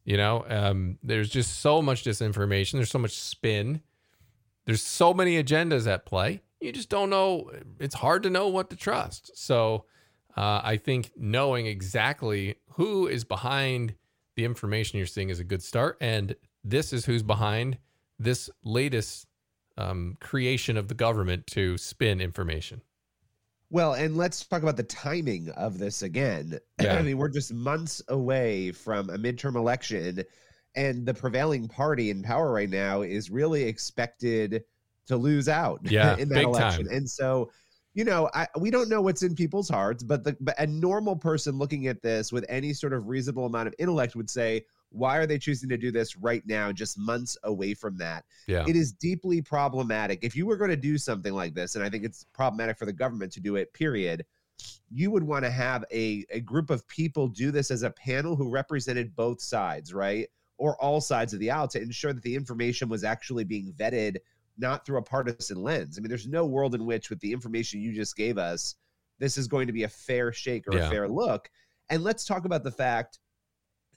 You 0.04 0.16
know, 0.16 0.44
um, 0.48 0.98
there's 1.02 1.28
just 1.28 1.60
so 1.60 1.82
much 1.82 2.04
disinformation. 2.04 2.72
There's 2.72 2.90
so 2.90 2.98
much 2.98 3.16
spin. 3.16 3.80
There's 4.64 4.82
so 4.82 5.12
many 5.12 5.42
agendas 5.42 5.86
at 5.86 6.06
play. 6.06 6.42
You 6.60 6.72
just 6.72 6.88
don't 6.88 7.10
know. 7.10 7.50
It's 7.80 7.96
hard 7.96 8.22
to 8.22 8.30
know 8.30 8.48
what 8.48 8.70
to 8.70 8.76
trust. 8.76 9.32
So 9.34 9.84
uh, 10.36 10.60
I 10.62 10.76
think 10.76 11.12
knowing 11.16 11.66
exactly 11.66 12.56
who 12.74 13.06
is 13.06 13.24
behind 13.24 13.94
the 14.36 14.44
information 14.44 14.98
you're 14.98 15.06
seeing 15.06 15.30
is 15.30 15.40
a 15.40 15.44
good 15.44 15.62
start. 15.62 15.96
And 16.00 16.36
this 16.62 16.92
is 16.92 17.06
who's 17.06 17.22
behind 17.22 17.78
this 18.18 18.48
latest 18.62 19.26
um, 19.78 20.16
creation 20.20 20.76
of 20.76 20.88
the 20.88 20.94
government 20.94 21.46
to 21.48 21.76
spin 21.78 22.20
information. 22.20 22.82
Well, 23.70 23.94
and 23.94 24.16
let's 24.16 24.44
talk 24.46 24.62
about 24.62 24.76
the 24.76 24.84
timing 24.84 25.50
of 25.50 25.78
this 25.78 26.02
again. 26.02 26.58
Yeah. 26.80 26.96
I 26.96 27.02
mean, 27.02 27.16
we're 27.16 27.30
just 27.30 27.52
months 27.54 28.02
away 28.08 28.70
from 28.70 29.08
a 29.10 29.16
midterm 29.16 29.56
election, 29.56 30.22
and 30.74 31.06
the 31.06 31.14
prevailing 31.14 31.68
party 31.68 32.10
in 32.10 32.22
power 32.22 32.52
right 32.52 32.68
now 32.68 33.00
is 33.02 33.30
really 33.30 33.62
expected 33.64 34.62
to 35.06 35.16
lose 35.16 35.48
out 35.48 35.80
Yeah, 35.90 36.16
in 36.16 36.28
that 36.28 36.44
election. 36.44 36.86
time. 36.86 36.94
And 36.94 37.08
so, 37.08 37.50
you 37.94 38.04
know, 38.04 38.28
I, 38.34 38.46
we 38.60 38.70
don't 38.70 38.90
know 38.90 39.00
what's 39.00 39.22
in 39.22 39.34
people's 39.34 39.70
hearts, 39.70 40.02
but 40.02 40.22
the 40.22 40.36
but 40.40 40.54
a 40.60 40.66
normal 40.66 41.16
person 41.16 41.56
looking 41.56 41.86
at 41.86 42.02
this 42.02 42.30
with 42.30 42.44
any 42.48 42.74
sort 42.74 42.92
of 42.92 43.08
reasonable 43.08 43.46
amount 43.46 43.68
of 43.68 43.74
intellect 43.78 44.14
would 44.16 44.28
say, 44.28 44.66
why 44.90 45.16
are 45.16 45.26
they 45.26 45.38
choosing 45.38 45.68
to 45.68 45.76
do 45.76 45.90
this 45.90 46.16
right 46.16 46.42
now, 46.46 46.72
just 46.72 46.98
months 46.98 47.36
away 47.44 47.74
from 47.74 47.96
that? 47.98 48.24
Yeah. 48.46 48.64
it 48.66 48.76
is 48.76 48.92
deeply 48.92 49.42
problematic. 49.42 50.20
If 50.22 50.36
you 50.36 50.46
were 50.46 50.56
going 50.56 50.70
to 50.70 50.76
do 50.76 50.96
something 50.98 51.32
like 51.34 51.54
this, 51.54 51.74
and 51.74 51.84
I 51.84 51.90
think 51.90 52.04
it's 52.04 52.24
problematic 52.32 52.78
for 52.78 52.86
the 52.86 52.92
government 52.92 53.32
to 53.32 53.40
do 53.40 53.56
it, 53.56 53.72
period, 53.72 54.24
you 54.90 55.10
would 55.10 55.22
want 55.24 55.44
to 55.44 55.50
have 55.50 55.84
a, 55.92 56.24
a 56.30 56.40
group 56.40 56.70
of 56.70 56.86
people 56.88 57.28
do 57.28 57.50
this 57.50 57.70
as 57.70 57.82
a 57.82 57.90
panel 57.90 58.36
who 58.36 58.48
represented 58.48 59.14
both 59.14 59.40
sides, 59.42 59.92
right? 59.92 60.28
Or 60.56 60.80
all 60.80 61.00
sides 61.00 61.34
of 61.34 61.40
the 61.40 61.50
aisle 61.50 61.68
to 61.68 61.82
ensure 61.82 62.14
that 62.14 62.22
the 62.22 62.34
information 62.34 62.88
was 62.88 63.04
actually 63.04 63.44
being 63.44 63.74
vetted, 63.76 64.16
not 64.56 64.86
through 64.86 64.98
a 64.98 65.02
partisan 65.02 65.62
lens. 65.62 65.98
I 65.98 66.00
mean, 66.00 66.08
there's 66.08 66.26
no 66.26 66.46
world 66.46 66.74
in 66.74 66.86
which, 66.86 67.10
with 67.10 67.20
the 67.20 67.30
information 67.32 67.80
you 67.82 67.92
just 67.92 68.16
gave 68.16 68.38
us, 68.38 68.76
this 69.18 69.36
is 69.36 69.48
going 69.48 69.66
to 69.66 69.72
be 69.74 69.82
a 69.82 69.88
fair 69.88 70.32
shake 70.32 70.66
or 70.68 70.76
Yeah. 70.76 70.86
a 70.86 70.90
fair 70.90 71.08
look. 71.08 71.50
And 71.90 72.02
let's 72.02 72.24
talk 72.24 72.46
about 72.46 72.64
the 72.64 72.70
fact 72.70 73.18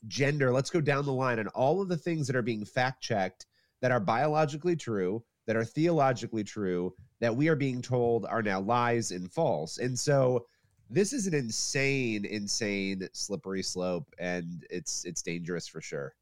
gender, 0.07 0.51
let's 0.51 0.69
go 0.69 0.81
down 0.81 1.05
the 1.05 1.13
line 1.13 1.39
and 1.39 1.49
all 1.49 1.81
of 1.81 1.89
the 1.89 1.97
things 1.97 2.27
that 2.27 2.35
are 2.35 2.41
being 2.41 2.65
fact 2.65 3.01
checked 3.01 3.45
that 3.81 3.91
are 3.91 3.99
biologically 3.99 4.75
true, 4.75 5.23
that 5.47 5.55
are 5.55 5.65
theologically 5.65 6.43
true, 6.43 6.93
that 7.19 7.35
we 7.35 7.47
are 7.47 7.55
being 7.55 7.81
told 7.81 8.25
are 8.25 8.41
now 8.41 8.59
lies 8.59 9.11
and 9.11 9.31
false. 9.31 9.77
And 9.77 9.97
so 9.97 10.45
this 10.89 11.13
is 11.13 11.27
an 11.27 11.33
insane, 11.33 12.25
insane 12.25 13.07
slippery 13.13 13.63
slope, 13.63 14.07
and 14.17 14.65
it's 14.69 15.05
it's 15.05 15.21
dangerous 15.21 15.67
for 15.67 15.81
sure. 15.81 16.15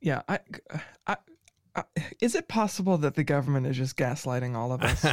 Yeah, 0.00 0.22
I, 0.28 0.38
uh, 0.72 0.78
I, 1.06 1.16
I, 1.74 1.84
is 2.20 2.34
it 2.34 2.48
possible 2.48 2.98
that 2.98 3.14
the 3.14 3.24
government 3.24 3.66
is 3.66 3.76
just 3.76 3.96
gaslighting 3.96 4.54
all 4.54 4.72
of 4.72 4.82
us? 4.82 5.06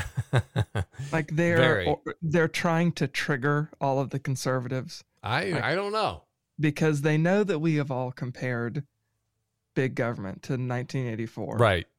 like 1.12 1.30
they're 1.36 1.58
Very. 1.58 1.86
or- 1.88 2.02
they're 2.22 2.48
trying 2.48 2.92
to 2.94 3.08
trigger 3.08 3.70
all 3.80 4.00
of 4.00 4.10
the 4.10 4.20
conservatives 4.20 5.04
I 5.22 5.46
Like- 5.46 5.64
I 5.64 5.76
don't 5.76 5.94
know. 5.94 6.24
Because 6.60 7.02
they 7.02 7.18
know 7.18 7.44
that 7.44 7.60
we 7.60 7.76
have 7.76 7.92
all 7.92 8.12
compared 8.12 8.84
big 9.76 9.96
government 9.96 10.44
to 10.44 10.54
1984. 10.54 11.58
Right. 11.58 11.86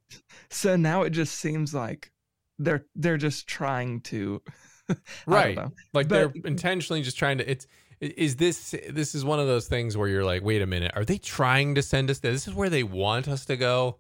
So 0.49 0.77
now 0.77 1.03
it 1.03 1.11
just 1.11 1.35
seems 1.37 1.75
like 1.75 2.13
they're 2.59 2.85
they're 2.95 3.17
just 3.17 3.49
trying 3.49 4.01
to 4.03 4.43
Right. 5.27 5.57
don't. 5.57 5.75
Like 5.93 6.09
But- 6.09 6.33
they're 6.35 6.43
intentionally 6.45 7.03
just 7.03 7.17
trying 7.19 7.39
to. 7.39 7.51
It's 7.51 7.67
is 8.01 8.37
this 8.37 8.77
this 8.91 9.15
is 9.17 9.25
one 9.25 9.41
of 9.41 9.47
those 9.47 9.67
things 9.67 9.97
where 9.97 10.07
you're 10.09 10.25
like, 10.25 10.45
wait 10.45 10.63
a 10.63 10.67
minute, 10.67 10.93
are 10.95 11.05
they 11.05 11.19
trying 11.19 11.75
to 11.77 11.83
send 11.83 12.11
us 12.11 12.19
there? 12.21 12.31
This 12.31 12.47
is 12.47 12.55
where 12.55 12.69
they 12.71 12.83
want 12.85 13.27
us 13.27 13.45
to 13.47 13.57
go. 13.57 13.99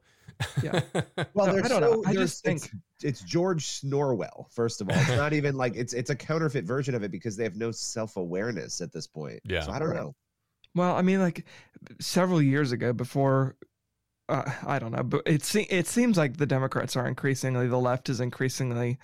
Yeah. 0.63 0.81
Well, 1.35 1.47
No, 1.47 1.53
they're 1.55 1.65
I 1.65 1.69
don't 1.69 1.81
know. 1.81 2.03
I 2.07 2.13
they're- 2.13 2.23
just 2.23 2.45
think- 2.45 2.63
it's, 2.63 3.05
it's 3.05 3.21
George 3.23 3.67
Snorwell. 3.81 4.51
First 4.53 4.81
of 4.83 4.89
all, 4.91 4.97
it's 4.97 5.09
not 5.17 5.33
even 5.33 5.57
like 5.57 5.75
it's 5.75 5.95
it's 5.95 6.11
a 6.11 6.17
counterfeit 6.17 6.65
version 6.65 6.95
of 6.95 7.03
it 7.03 7.11
because 7.11 7.37
they 7.37 7.45
have 7.45 7.57
no 7.57 7.73
self 7.73 8.17
awareness 8.17 8.81
at 8.81 8.93
this 8.93 9.07
point. 9.09 9.41
Yeah. 9.45 9.63
so 9.63 9.73
I 9.73 9.79
don't 9.81 9.89
Right. 9.89 9.97
know. 9.97 10.15
Well, 10.75 10.97
I 10.97 11.03
mean, 11.03 11.21
like 11.21 11.45
several 12.01 12.43
years 12.43 12.73
ago, 12.73 12.93
before 12.93 13.57
uh, 14.29 14.51
I 14.67 14.79
don't 14.79 14.93
know, 14.93 15.03
but 15.05 15.23
it 15.27 15.45
se- 15.45 15.69
it 15.71 15.87
seems 15.89 16.17
like 16.19 16.39
the 16.39 16.47
Democrats 16.47 16.97
are 16.97 17.09
increasingly, 17.09 17.69
the 17.69 17.79
left 17.79 18.09
is 18.11 18.21
increasingly 18.21 18.99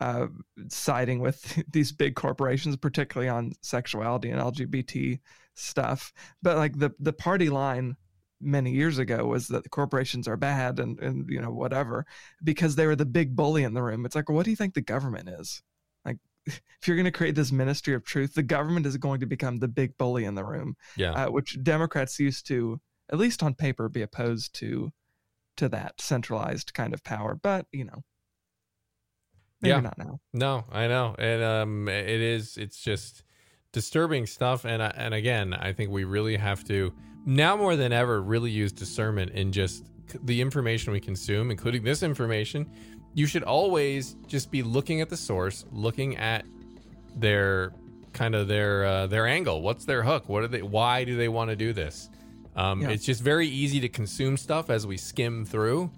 uh, 0.00 0.28
siding 0.68 1.20
with 1.20 1.62
these 1.72 1.92
big 1.92 2.16
corporations, 2.16 2.76
particularly 2.76 3.28
on 3.30 3.52
sexuality 3.62 4.30
and 4.30 4.40
LGBT 4.40 5.20
stuff. 5.54 6.12
But 6.42 6.56
like 6.58 6.78
the 6.78 6.92
the 7.00 7.12
party 7.14 7.50
line 7.50 7.96
many 8.40 8.72
years 8.72 8.98
ago 8.98 9.26
was 9.26 9.48
that 9.48 9.64
the 9.64 9.70
corporations 9.70 10.28
are 10.28 10.36
bad 10.38 10.80
and 10.80 11.00
and 11.00 11.30
you 11.30 11.40
know 11.40 11.52
whatever 11.52 12.06
because 12.44 12.76
they 12.76 12.86
were 12.86 12.96
the 12.96 13.06
big 13.06 13.36
bully 13.36 13.64
in 13.64 13.74
the 13.74 13.82
room. 13.82 14.06
It's 14.06 14.16
like, 14.16 14.30
what 14.30 14.44
do 14.44 14.50
you 14.50 14.56
think 14.56 14.74
the 14.74 14.82
government 14.82 15.28
is? 15.30 15.62
If 16.80 16.88
you're 16.88 16.96
going 16.96 17.04
to 17.06 17.10
create 17.10 17.34
this 17.34 17.50
ministry 17.50 17.94
of 17.94 18.04
truth, 18.04 18.34
the 18.34 18.42
government 18.42 18.84
is 18.84 18.96
going 18.98 19.20
to 19.20 19.26
become 19.26 19.58
the 19.58 19.68
big 19.68 19.96
bully 19.96 20.24
in 20.26 20.34
the 20.34 20.44
room 20.44 20.76
Yeah. 20.96 21.12
uh, 21.12 21.30
which 21.30 21.56
Democrats 21.62 22.18
used 22.20 22.46
to, 22.48 22.78
at 23.10 23.18
least 23.18 23.42
on 23.42 23.54
paper, 23.54 23.88
be 23.88 24.02
opposed 24.02 24.54
to 24.56 24.90
to 25.56 25.68
that 25.70 26.00
centralized 26.00 26.74
kind 26.74 26.92
of 26.92 27.02
power. 27.04 27.34
But 27.40 27.66
you 27.72 27.84
know, 27.84 28.02
maybe 29.62 29.70
Yeah. 29.74 29.80
not 29.80 29.96
now. 29.98 30.20
No, 30.32 30.64
I 30.70 30.88
know, 30.88 31.14
and 31.18 31.42
um, 31.42 31.88
it 31.88 32.08
is. 32.20 32.56
It's 32.56 32.80
just 32.80 33.22
disturbing 33.72 34.26
stuff, 34.26 34.64
and 34.64 34.82
I- 34.82 34.94
and 34.96 35.14
again, 35.14 35.54
I 35.54 35.72
think 35.72 35.90
we 35.90 36.04
really 36.04 36.36
have 36.36 36.64
to 36.64 36.92
now 37.26 37.56
more 37.56 37.76
than 37.76 37.92
ever 37.92 38.20
really 38.22 38.50
use 38.50 38.72
discernment 38.72 39.32
in 39.32 39.52
just 39.52 39.84
the 40.22 40.40
information 40.42 40.92
we 40.92 41.00
consume, 41.00 41.50
including 41.50 41.82
this 41.82 42.02
information. 42.02 42.70
You 43.14 43.26
should 43.26 43.42
always 43.44 44.14
just 44.26 44.50
be 44.50 44.62
looking 44.62 45.00
at 45.00 45.08
the 45.08 45.16
source, 45.16 45.64
looking 45.72 46.16
at 46.16 46.44
their 47.16 47.72
kind 48.12 48.34
of 48.34 48.48
their 48.48 48.84
uh, 48.84 49.06
their 49.06 49.26
angle. 49.26 49.62
What's 49.62 49.84
their 49.84 50.02
hook? 50.02 50.28
What 50.28 50.42
are 50.44 50.48
they? 50.48 50.62
Why 50.62 51.04
do 51.04 51.16
they 51.16 51.28
want 51.28 51.50
to 51.50 51.56
do 51.56 51.72
this? 51.72 52.10
Um, 52.56 52.82
Yeah. 52.82 52.90
It's 52.90 53.04
just 53.04 53.22
very 53.22 53.48
easy 53.48 53.80
to 53.80 53.88
consume 53.88 54.36
stuff 54.36 54.70
as 54.70 54.86
we 54.86 54.96
skim 54.96 55.44
through, 55.44 55.90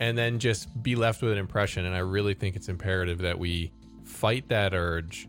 and 0.00 0.16
then 0.16 0.38
just 0.38 0.82
be 0.82 0.94
left 0.96 1.22
with 1.22 1.32
an 1.32 1.38
impression. 1.38 1.84
And 1.84 1.94
I 1.94 2.00
really 2.00 2.34
think 2.34 2.56
it's 2.56 2.68
imperative 2.68 3.18
that 3.18 3.38
we 3.38 3.72
fight 4.04 4.48
that 4.48 4.72
urge 4.74 5.28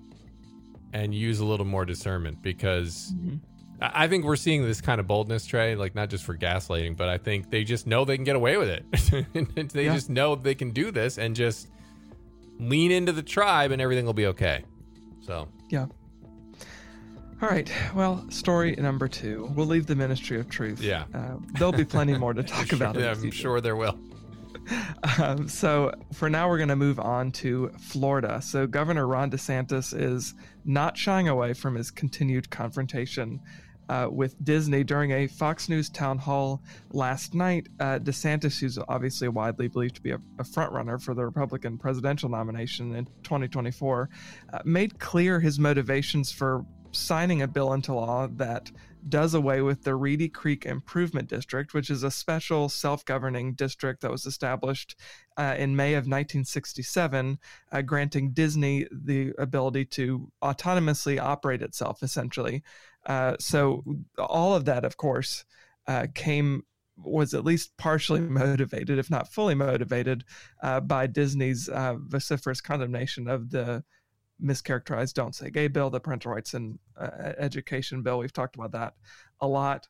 and 0.94 1.14
use 1.14 1.40
a 1.40 1.46
little 1.46 1.66
more 1.66 1.86
discernment 1.86 2.42
because 2.44 3.12
I 3.18 3.40
I 3.94 4.08
think 4.08 4.24
we're 4.24 4.36
seeing 4.36 4.64
this 4.64 4.80
kind 4.82 5.00
of 5.00 5.08
boldness, 5.08 5.48
Tré, 5.48 5.78
like 5.78 5.94
not 5.96 6.10
just 6.10 6.24
for 6.24 6.38
gaslighting, 6.38 6.96
but 6.96 7.10
I 7.10 7.18
think 7.18 7.50
they 7.50 7.64
just 7.64 7.86
know 7.88 8.06
they 8.06 8.16
can 8.16 8.24
get 8.24 8.36
away 8.36 8.56
with 8.58 8.70
it. 8.70 9.70
they 9.74 9.86
Yeah. 9.86 9.94
just 9.94 10.10
know 10.10 10.36
they 10.36 10.56
can 10.56 10.72
do 10.72 10.92
this 10.92 11.18
and 11.18 11.36
just 11.36 11.68
lean 12.60 12.92
into 12.92 13.12
the 13.12 13.24
tribe 13.24 13.72
and 13.72 13.82
everything 13.82 14.06
will 14.06 14.14
be 14.14 14.28
okay. 14.28 14.64
So, 15.22 15.48
Yeah. 15.70 15.88
All 17.42 17.50
right. 17.50 17.70
Well, 17.94 18.26
story 18.30 18.74
number 18.78 19.10
two. 19.10 19.52
We'll 19.54 19.66
leave 19.66 19.86
the 19.86 19.96
Ministry 19.96 20.40
of 20.40 20.50
Truth. 20.50 20.80
Yeah. 20.82 21.04
Uh, 21.14 21.36
there'll 21.58 21.74
be 21.74 21.84
plenty 21.84 22.18
more 22.18 22.34
to 22.34 22.42
talk 22.44 22.72
about. 22.72 22.96
in 22.96 23.02
the 23.02 23.10
I'm 23.12 23.32
sure 23.32 23.60
there 23.60 23.76
will. 23.76 23.98
Um, 25.22 25.50
so 25.50 25.92
for 26.14 26.30
now, 26.30 26.48
we're 26.48 26.58
going 26.58 26.70
to 26.70 26.78
move 26.78 27.02
on 27.02 27.32
to 27.34 27.70
Florida. 27.80 28.42
So 28.42 28.66
Governor 28.66 29.08
Ron 29.08 29.30
DeSantis 29.30 29.94
is 30.00 30.36
not 30.64 30.96
shying 30.98 31.28
away 31.28 31.52
from 31.54 31.76
his 31.76 31.92
continued 31.92 32.50
confrontation 32.50 33.42
uh, 33.90 34.08
with 34.12 34.42
Disney 34.44 34.84
during 34.84 35.12
a 35.12 35.28
Fox 35.28 35.70
News 35.70 35.90
town 35.90 36.18
hall 36.18 36.62
last 36.92 37.34
night. 37.34 37.68
Uh, 37.80 38.00
DeSantis, 38.00 38.60
who's 38.60 38.78
obviously 38.88 39.28
widely 39.28 39.68
believed 39.68 39.96
to 39.96 40.02
be 40.02 40.12
a, 40.12 40.20
a 40.40 40.44
frontrunner 40.44 41.02
for 41.02 41.14
the 41.14 41.26
Republican 41.26 41.78
presidential 41.78 42.30
nomination 42.30 42.96
in 42.96 43.06
2024, 43.24 44.10
uh, 44.54 44.60
made 44.66 45.00
clear 45.00 45.40
his 45.40 45.60
motivations 45.60 46.32
for 46.32 46.66
signing 46.92 47.42
a 47.42 47.48
bill 47.48 47.74
into 47.74 47.94
law 47.94 48.28
that 48.28 48.72
does 49.10 49.34
away 49.34 49.62
with 49.62 49.84
the 49.84 49.96
Reedy 49.96 50.30
Creek 50.30 50.66
Improvement 50.66 51.30
District, 51.30 51.74
which 51.74 51.90
is 51.90 52.04
a 52.04 52.12
special 52.12 52.70
self 52.70 53.06
governing 53.06 53.54
district 53.54 54.02
that 54.02 54.12
was 54.12 54.26
established 54.26 54.96
uh, 55.38 55.56
in 55.58 55.76
May 55.76 55.94
of 55.94 56.04
1967, 56.04 57.40
uh, 57.72 57.82
granting 57.82 58.32
Disney 58.32 58.88
the 58.92 59.34
ability 59.38 59.86
to 59.86 60.32
autonomously 60.44 61.20
operate 61.20 61.62
itself, 61.62 62.04
essentially. 62.04 62.64
Uh, 63.06 63.36
so, 63.40 63.84
all 64.18 64.56
of 64.56 64.66
that, 64.66 64.86
of 64.86 64.98
course, 64.98 65.46
uh, 65.88 66.08
came 66.14 66.64
was 66.98 67.34
at 67.34 67.44
least 67.44 67.76
partially 67.78 68.20
motivated, 68.22 69.00
if 69.00 69.10
not 69.10 69.28
fully 69.28 69.56
motivated, 69.56 70.24
uh, 70.62 70.80
by 70.80 71.08
Disney's 71.08 71.70
uh, 71.70 71.96
vociferous 72.00 72.62
condemnation 72.62 73.28
of 73.28 73.50
the 73.50 73.84
mischaracterized 74.42 75.14
"Don't 75.14 75.36
Say 75.36 75.50
Gay" 75.50 75.68
bill, 75.68 75.90
the 75.90 76.00
parental 76.00 76.32
rights 76.32 76.54
and 76.54 76.80
uh, 77.00 77.34
education 77.38 78.02
bill. 78.02 78.20
We've 78.20 78.34
talked 78.34 78.56
about 78.56 78.72
that 78.72 78.96
a 79.40 79.48
lot. 79.48 79.88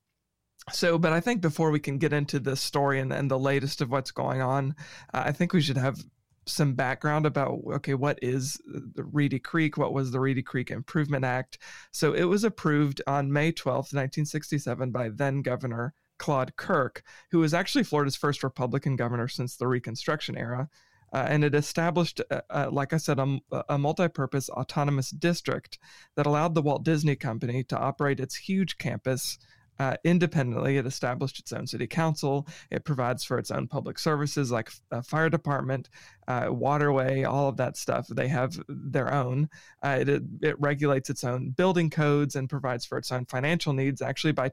So, 0.72 0.98
but 0.98 1.12
I 1.12 1.20
think 1.20 1.42
before 1.42 1.72
we 1.72 1.80
can 1.80 1.98
get 1.98 2.14
into 2.14 2.40
this 2.40 2.62
story 2.62 3.00
and, 3.00 3.12
and 3.12 3.30
the 3.30 3.40
latest 3.40 3.82
of 3.82 3.90
what's 3.90 4.12
going 4.12 4.42
on, 4.42 4.76
uh, 5.14 5.24
I 5.26 5.32
think 5.32 5.52
we 5.52 5.62
should 5.62 5.78
have 5.78 6.02
some 6.46 6.74
background 6.74 7.26
about 7.26 7.60
okay, 7.76 7.94
what 7.94 8.20
is 8.22 8.60
the 8.66 9.04
Reedy 9.04 9.40
Creek? 9.40 9.78
What 9.78 9.94
was 9.94 10.12
the 10.12 10.20
Reedy 10.20 10.42
Creek 10.42 10.72
Improvement 10.72 11.26
Act? 11.26 11.58
So, 11.92 12.14
it 12.14 12.26
was 12.26 12.44
approved 12.44 13.02
on 13.08 13.32
May 13.32 13.52
12th, 13.52 13.94
1967, 13.94 14.92
by 14.92 15.10
then 15.10 15.42
Governor 15.42 15.94
Claude 16.18 16.56
Kirk, 16.56 17.04
who 17.32 17.40
was 17.40 17.54
actually 17.54 17.84
Florida's 17.84 18.16
first 18.16 18.44
Republican 18.44 18.96
governor 18.96 19.28
since 19.28 19.58
the 19.58 19.68
Reconstruction 19.68 20.38
era. 20.38 20.70
Uh, 21.14 21.28
and 21.30 21.44
it 21.44 21.54
established, 21.54 22.22
uh, 22.32 22.42
uh, 22.50 22.70
like 22.72 22.92
I 22.92 22.98
said, 22.98 23.20
a, 23.20 23.40
a 23.70 23.78
multi 23.78 24.08
purpose 24.08 24.50
autonomous 24.50 25.12
district 25.12 25.78
that 26.16 26.26
allowed 26.26 26.56
the 26.56 26.62
Walt 26.62 26.84
Disney 26.84 27.16
Company 27.16 27.64
to 27.66 27.78
operate 27.78 28.20
its 28.20 28.36
huge 28.36 28.78
campus 28.78 29.38
uh, 29.80 29.96
independently. 30.04 30.78
It 30.78 30.86
established 30.86 31.40
its 31.40 31.52
own 31.52 31.68
city 31.68 31.88
council. 31.88 32.48
It 32.72 32.86
provides 32.86 33.24
for 33.24 33.38
its 33.38 33.52
own 33.52 33.68
public 33.68 33.98
services 34.00 34.52
like 34.52 34.72
a 34.92 35.02
fire 35.02 35.30
department, 35.30 35.90
uh, 36.28 36.48
waterway, 36.50 37.24
all 37.24 37.48
of 37.48 37.58
that 37.58 37.78
stuff. 37.78 38.08
They 38.08 38.28
have 38.28 38.60
their 38.68 39.14
own. 39.14 39.50
Uh, 39.82 40.00
it, 40.02 40.24
it 40.42 40.60
regulates 40.60 41.10
its 41.10 41.24
own 41.24 41.52
building 41.52 41.90
codes 41.90 42.36
and 42.36 42.50
provides 42.50 42.86
for 42.86 42.98
its 42.98 43.12
own 43.12 43.26
financial 43.26 43.74
needs, 43.74 44.02
actually, 44.02 44.34
by 44.34 44.52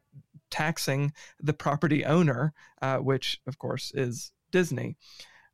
taxing 0.50 1.12
the 1.40 1.52
property 1.52 2.04
owner, 2.04 2.52
uh, 2.82 2.96
which, 2.98 3.40
of 3.46 3.58
course, 3.58 3.92
is 3.94 4.32
Disney. 4.50 4.96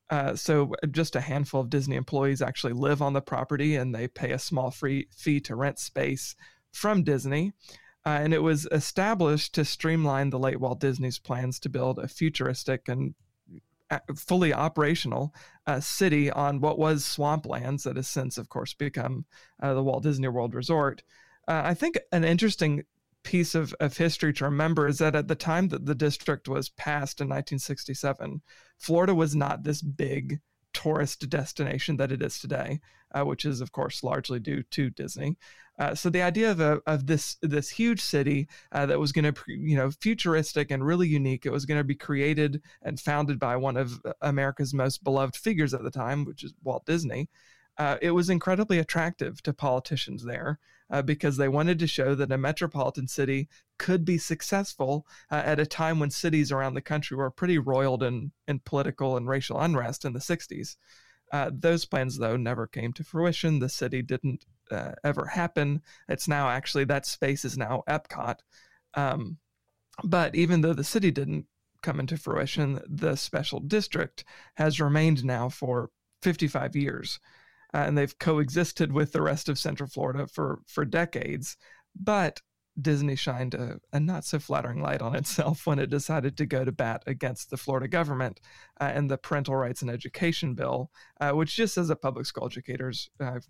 Uh, 0.08 0.36
so 0.36 0.72
just 0.90 1.16
a 1.16 1.20
handful 1.20 1.60
of 1.60 1.70
Disney 1.70 1.96
employees 1.96 2.40
actually 2.40 2.72
live 2.72 3.02
on 3.02 3.12
the 3.12 3.20
property 3.20 3.76
and 3.76 3.94
they 3.94 4.06
pay 4.06 4.32
a 4.32 4.38
small 4.38 4.70
free 4.70 5.08
fee 5.16 5.40
to 5.40 5.56
rent 5.56 5.78
space 5.78 6.36
from 6.72 7.02
Disney. 7.02 7.52
Uh, 8.04 8.20
and 8.20 8.32
it 8.32 8.42
was 8.42 8.68
established 8.70 9.54
to 9.54 9.64
streamline 9.64 10.30
the 10.30 10.38
late 10.38 10.60
Walt 10.60 10.78
Disney's 10.78 11.18
plans 11.18 11.58
to 11.58 11.68
build 11.68 11.98
a 11.98 12.06
futuristic 12.06 12.88
and 12.88 13.14
uh, 13.90 13.98
fully 14.14 14.52
operational 14.52 15.34
uh, 15.66 15.80
city 15.80 16.30
on 16.30 16.60
what 16.60 16.78
was 16.78 17.04
swamplands 17.04 17.82
that 17.82 17.96
has 17.96 18.06
since, 18.06 18.38
of 18.38 18.48
course, 18.48 18.74
become 18.74 19.24
uh, 19.60 19.74
the 19.74 19.82
Walt 19.82 20.04
Disney 20.04 20.28
World 20.28 20.54
Resort. 20.54 21.02
Uh, 21.48 21.62
I 21.64 21.74
think 21.74 21.98
an 22.12 22.24
interesting 22.24 22.84
piece 23.26 23.56
of, 23.56 23.74
of 23.80 23.96
history 23.96 24.32
to 24.32 24.44
remember 24.44 24.86
is 24.86 24.98
that 24.98 25.16
at 25.16 25.26
the 25.26 25.34
time 25.34 25.68
that 25.68 25.84
the 25.84 25.96
district 25.96 26.48
was 26.48 26.68
passed 26.70 27.20
in 27.20 27.26
1967, 27.26 28.40
Florida 28.78 29.14
was 29.14 29.34
not 29.34 29.64
this 29.64 29.82
big 29.82 30.40
tourist 30.72 31.28
destination 31.28 31.96
that 31.96 32.12
it 32.12 32.22
is 32.22 32.38
today, 32.38 32.80
uh, 33.12 33.24
which 33.24 33.44
is, 33.44 33.60
of 33.60 33.72
course, 33.72 34.04
largely 34.04 34.38
due 34.38 34.62
to 34.62 34.90
Disney. 34.90 35.36
Uh, 35.76 35.92
so 35.94 36.08
the 36.08 36.22
idea 36.22 36.50
of, 36.50 36.60
a, 36.60 36.80
of 36.86 37.06
this 37.06 37.36
this 37.42 37.68
huge 37.68 38.00
city 38.00 38.46
uh, 38.70 38.86
that 38.86 39.00
was 39.00 39.10
going 39.10 39.30
to, 39.30 39.34
you 39.48 39.76
know, 39.76 39.90
futuristic 39.90 40.70
and 40.70 40.86
really 40.86 41.08
unique. 41.08 41.44
It 41.44 41.52
was 41.52 41.66
going 41.66 41.80
to 41.80 41.84
be 41.84 41.96
created 41.96 42.62
and 42.82 43.00
founded 43.00 43.40
by 43.40 43.56
one 43.56 43.76
of 43.76 44.00
America's 44.20 44.72
most 44.72 45.02
beloved 45.02 45.34
figures 45.34 45.74
at 45.74 45.82
the 45.82 45.90
time, 45.90 46.24
which 46.24 46.44
is 46.44 46.54
Walt 46.62 46.86
Disney. 46.86 47.28
Uh, 47.76 47.96
it 48.00 48.12
was 48.12 48.30
incredibly 48.30 48.78
attractive 48.78 49.42
to 49.42 49.52
politicians 49.52 50.24
there 50.24 50.60
uh, 50.90 51.02
because 51.02 51.36
they 51.36 51.48
wanted 51.48 51.78
to 51.78 51.86
show 51.86 52.14
that 52.14 52.32
a 52.32 52.38
metropolitan 52.38 53.08
city 53.08 53.48
could 53.78 54.04
be 54.04 54.18
successful 54.18 55.06
uh, 55.30 55.42
at 55.44 55.60
a 55.60 55.66
time 55.66 55.98
when 55.98 56.10
cities 56.10 56.52
around 56.52 56.74
the 56.74 56.80
country 56.80 57.16
were 57.16 57.30
pretty 57.30 57.58
roiled 57.58 58.02
in, 58.02 58.32
in 58.46 58.58
political 58.60 59.16
and 59.16 59.28
racial 59.28 59.60
unrest 59.60 60.04
in 60.04 60.12
the 60.12 60.20
60s. 60.20 60.76
Uh, 61.32 61.50
those 61.52 61.84
plans, 61.84 62.18
though, 62.18 62.36
never 62.36 62.66
came 62.66 62.92
to 62.92 63.04
fruition. 63.04 63.58
The 63.58 63.68
city 63.68 64.00
didn't 64.00 64.44
uh, 64.70 64.92
ever 65.02 65.26
happen. 65.26 65.82
It's 66.08 66.28
now 66.28 66.48
actually 66.48 66.84
that 66.84 67.06
space 67.06 67.44
is 67.44 67.58
now 67.58 67.82
Epcot. 67.88 68.38
Um, 68.94 69.38
but 70.04 70.34
even 70.34 70.60
though 70.60 70.72
the 70.72 70.84
city 70.84 71.10
didn't 71.10 71.46
come 71.82 71.98
into 71.98 72.16
fruition, 72.16 72.80
the 72.88 73.16
special 73.16 73.60
district 73.60 74.24
has 74.54 74.80
remained 74.80 75.24
now 75.24 75.48
for 75.48 75.90
55 76.22 76.76
years 76.76 77.20
uh, 77.76 77.80
and 77.80 77.98
they've 77.98 78.18
coexisted 78.18 78.90
with 78.90 79.12
the 79.12 79.20
rest 79.20 79.50
of 79.50 79.58
Central 79.58 79.88
Florida 79.88 80.26
for 80.26 80.60
for 80.66 80.86
decades. 80.86 81.58
But 81.94 82.40
Disney 82.80 83.16
shined 83.16 83.54
a, 83.54 83.78
a, 83.92 84.00
not 84.00 84.24
so 84.24 84.38
flattering 84.38 84.80
light 84.80 85.02
on 85.02 85.14
itself 85.14 85.66
when 85.66 85.78
it 85.78 85.90
decided 85.90 86.38
to 86.38 86.46
go 86.46 86.64
to 86.64 86.72
bat 86.72 87.02
against 87.06 87.50
the 87.50 87.58
Florida 87.58 87.86
government 87.86 88.40
uh, 88.80 88.90
and 88.94 89.10
the 89.10 89.18
Parental 89.18 89.56
Rights 89.56 89.82
and 89.82 89.90
Education 89.90 90.54
Bill, 90.54 90.90
uh, 91.20 91.32
which 91.32 91.54
just 91.54 91.74
says 91.74 91.88
that 91.88 92.00
public 92.00 92.24
school 92.24 92.46
educators 92.46 93.10
uh, 93.20 93.40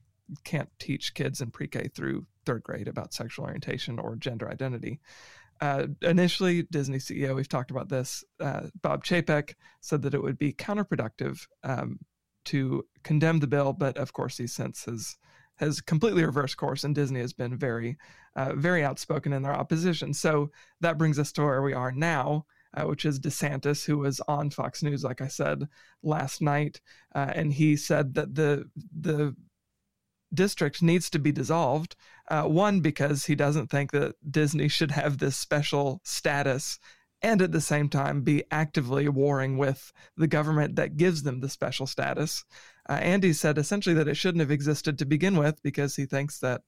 can't 0.43 0.71
teach 0.81 1.15
kids 1.15 1.41
in 1.41 1.53
pre-K 1.53 1.89
through 1.95 2.27
third 2.45 2.65
grade 2.65 2.89
about 2.89 3.15
sexual 3.15 3.45
orientation 3.45 4.01
or 4.01 4.17
gender 4.17 4.49
identity. 4.51 5.01
Uh, 5.61 5.87
initially, 6.03 6.63
Disney 6.65 6.99
CEO, 6.99 7.35
we've 7.35 7.49
talked 7.49 7.71
about 7.71 7.89
this, 7.89 8.25
uh, 8.41 8.63
Bob 8.83 9.05
Chapek 9.05 9.55
said 9.81 10.03
that 10.03 10.15
it 10.15 10.23
would 10.23 10.37
be 10.37 10.53
counterproductive 10.53 11.47
um, 11.63 12.01
to 12.47 12.87
condemn 13.03 13.41
the 13.41 13.47
bill, 13.47 13.73
but 13.73 13.97
of 13.99 14.13
course 14.13 14.37
he 14.39 14.47
since 14.47 14.85
has 14.85 15.17
has 15.57 15.81
completely 15.81 16.25
reversed 16.25 16.57
course, 16.57 16.85
and 16.85 16.95
Disney 16.95 17.21
has 17.21 17.33
been 17.33 17.57
very, 17.57 17.97
uh, 18.35 18.53
very 18.55 18.85
outspoken 18.85 19.33
in 19.33 19.43
their 19.43 19.55
opposition. 19.55 20.13
So 20.13 20.51
that 20.81 20.99
brings 20.99 21.19
us 21.19 21.33
to 21.33 21.43
where 21.43 21.63
we 21.63 21.73
are 21.73 21.93
now, 21.93 22.45
uh, 22.75 22.85
which 22.85 23.07
is 23.07 23.19
DeSantis, 23.19 23.85
who 23.85 23.99
was 23.99 24.21
on 24.29 24.51
Fox 24.51 24.83
News, 24.83 25.03
like 25.03 25.23
I 25.23 25.29
said 25.29 25.67
last 26.03 26.43
night, 26.43 26.81
uh, 27.15 27.33
and 27.35 27.53
he 27.53 27.77
said 27.77 28.15
that 28.15 28.35
the 28.35 28.69
the 29.01 29.35
district 30.35 30.83
needs 30.83 31.09
to 31.11 31.19
be 31.19 31.33
dissolved. 31.33 31.97
Uh, 32.29 32.43
one 32.43 32.81
because 32.81 33.25
he 33.25 33.35
doesn't 33.35 33.71
think 33.71 33.93
that 33.93 34.17
Disney 34.31 34.69
should 34.69 34.91
have 34.91 35.19
this 35.19 35.37
special 35.37 36.01
status 36.05 36.79
and 37.27 37.43
at 37.43 37.51
the 37.51 37.61
same 37.61 37.89
time 37.89 38.23
be 38.23 38.45
actively 38.53 39.09
warring 39.09 39.59
with 39.59 39.93
the 40.17 40.29
government 40.29 40.77
that 40.77 40.97
gives 40.97 41.25
them 41.25 41.41
the 41.41 41.49
special 41.49 41.85
status. 41.85 42.45
Uh, 42.89 42.93
Andy 42.93 43.33
said 43.33 43.59
essentially 43.59 43.97
that 43.97 44.07
it 44.07 44.15
shouldn't 44.15 44.41
have 44.41 44.53
existed 44.53 44.97
to 44.97 45.05
begin 45.05 45.37
with 45.37 45.61
because 45.61 45.97
he 45.97 46.07
thinks 46.07 46.39
that 46.39 46.63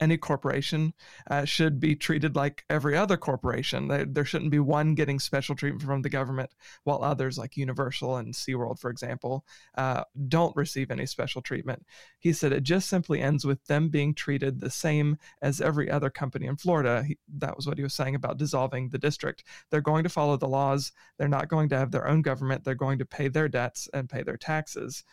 any 0.00 0.16
corporation 0.16 0.94
uh, 1.30 1.44
should 1.44 1.78
be 1.78 1.94
treated 1.94 2.34
like 2.34 2.64
every 2.70 2.96
other 2.96 3.16
corporation. 3.16 3.88
There, 3.88 4.04
there, 4.04 4.24
shouldn't 4.24 4.50
be 4.50 4.58
one 4.58 4.94
getting 4.94 5.18
special 5.18 5.54
treatment 5.54 5.82
from 5.82 6.02
the 6.02 6.08
government 6.08 6.50
while 6.84 7.02
others, 7.02 7.36
like 7.38 7.56
Universal 7.56 8.16
and 8.16 8.34
SeaWorld, 8.34 8.78
for 8.78 8.90
example, 8.90 9.44
uh, 9.76 10.04
don't 10.28 10.56
receive 10.56 10.90
any 10.90 11.06
special 11.06 11.42
treatment. 11.42 11.84
He 12.18 12.32
said 12.32 12.52
it 12.52 12.62
just 12.62 12.88
simply 12.88 13.20
ends 13.20 13.44
with 13.44 13.64
them 13.66 13.88
being 13.88 14.14
treated 14.14 14.60
the 14.60 14.70
same 14.70 15.18
as 15.42 15.60
every 15.60 15.90
other 15.90 16.10
company 16.10 16.46
in 16.46 16.56
Florida. 16.56 17.04
He, 17.04 17.18
that 17.38 17.56
was 17.56 17.66
what 17.66 17.76
he 17.76 17.82
was 17.82 17.94
saying 17.94 18.14
about 18.14 18.38
dissolving 18.38 18.88
the 18.88 18.98
district. 18.98 19.44
They're 19.70 19.80
going 19.80 20.04
to 20.04 20.08
follow 20.08 20.36
the 20.36 20.48
laws. 20.48 20.92
They're 21.18 21.28
not 21.28 21.48
going 21.48 21.68
to 21.70 21.78
have 21.78 21.90
their 21.90 22.08
own 22.08 22.22
government. 22.22 22.64
They're 22.64 22.74
going 22.74 22.98
to 22.98 23.06
pay 23.06 23.28
their 23.28 23.48
debts 23.48 23.88
and 23.92 24.08
pay 24.08 24.22
their 24.22 24.36
taxes. 24.36 25.04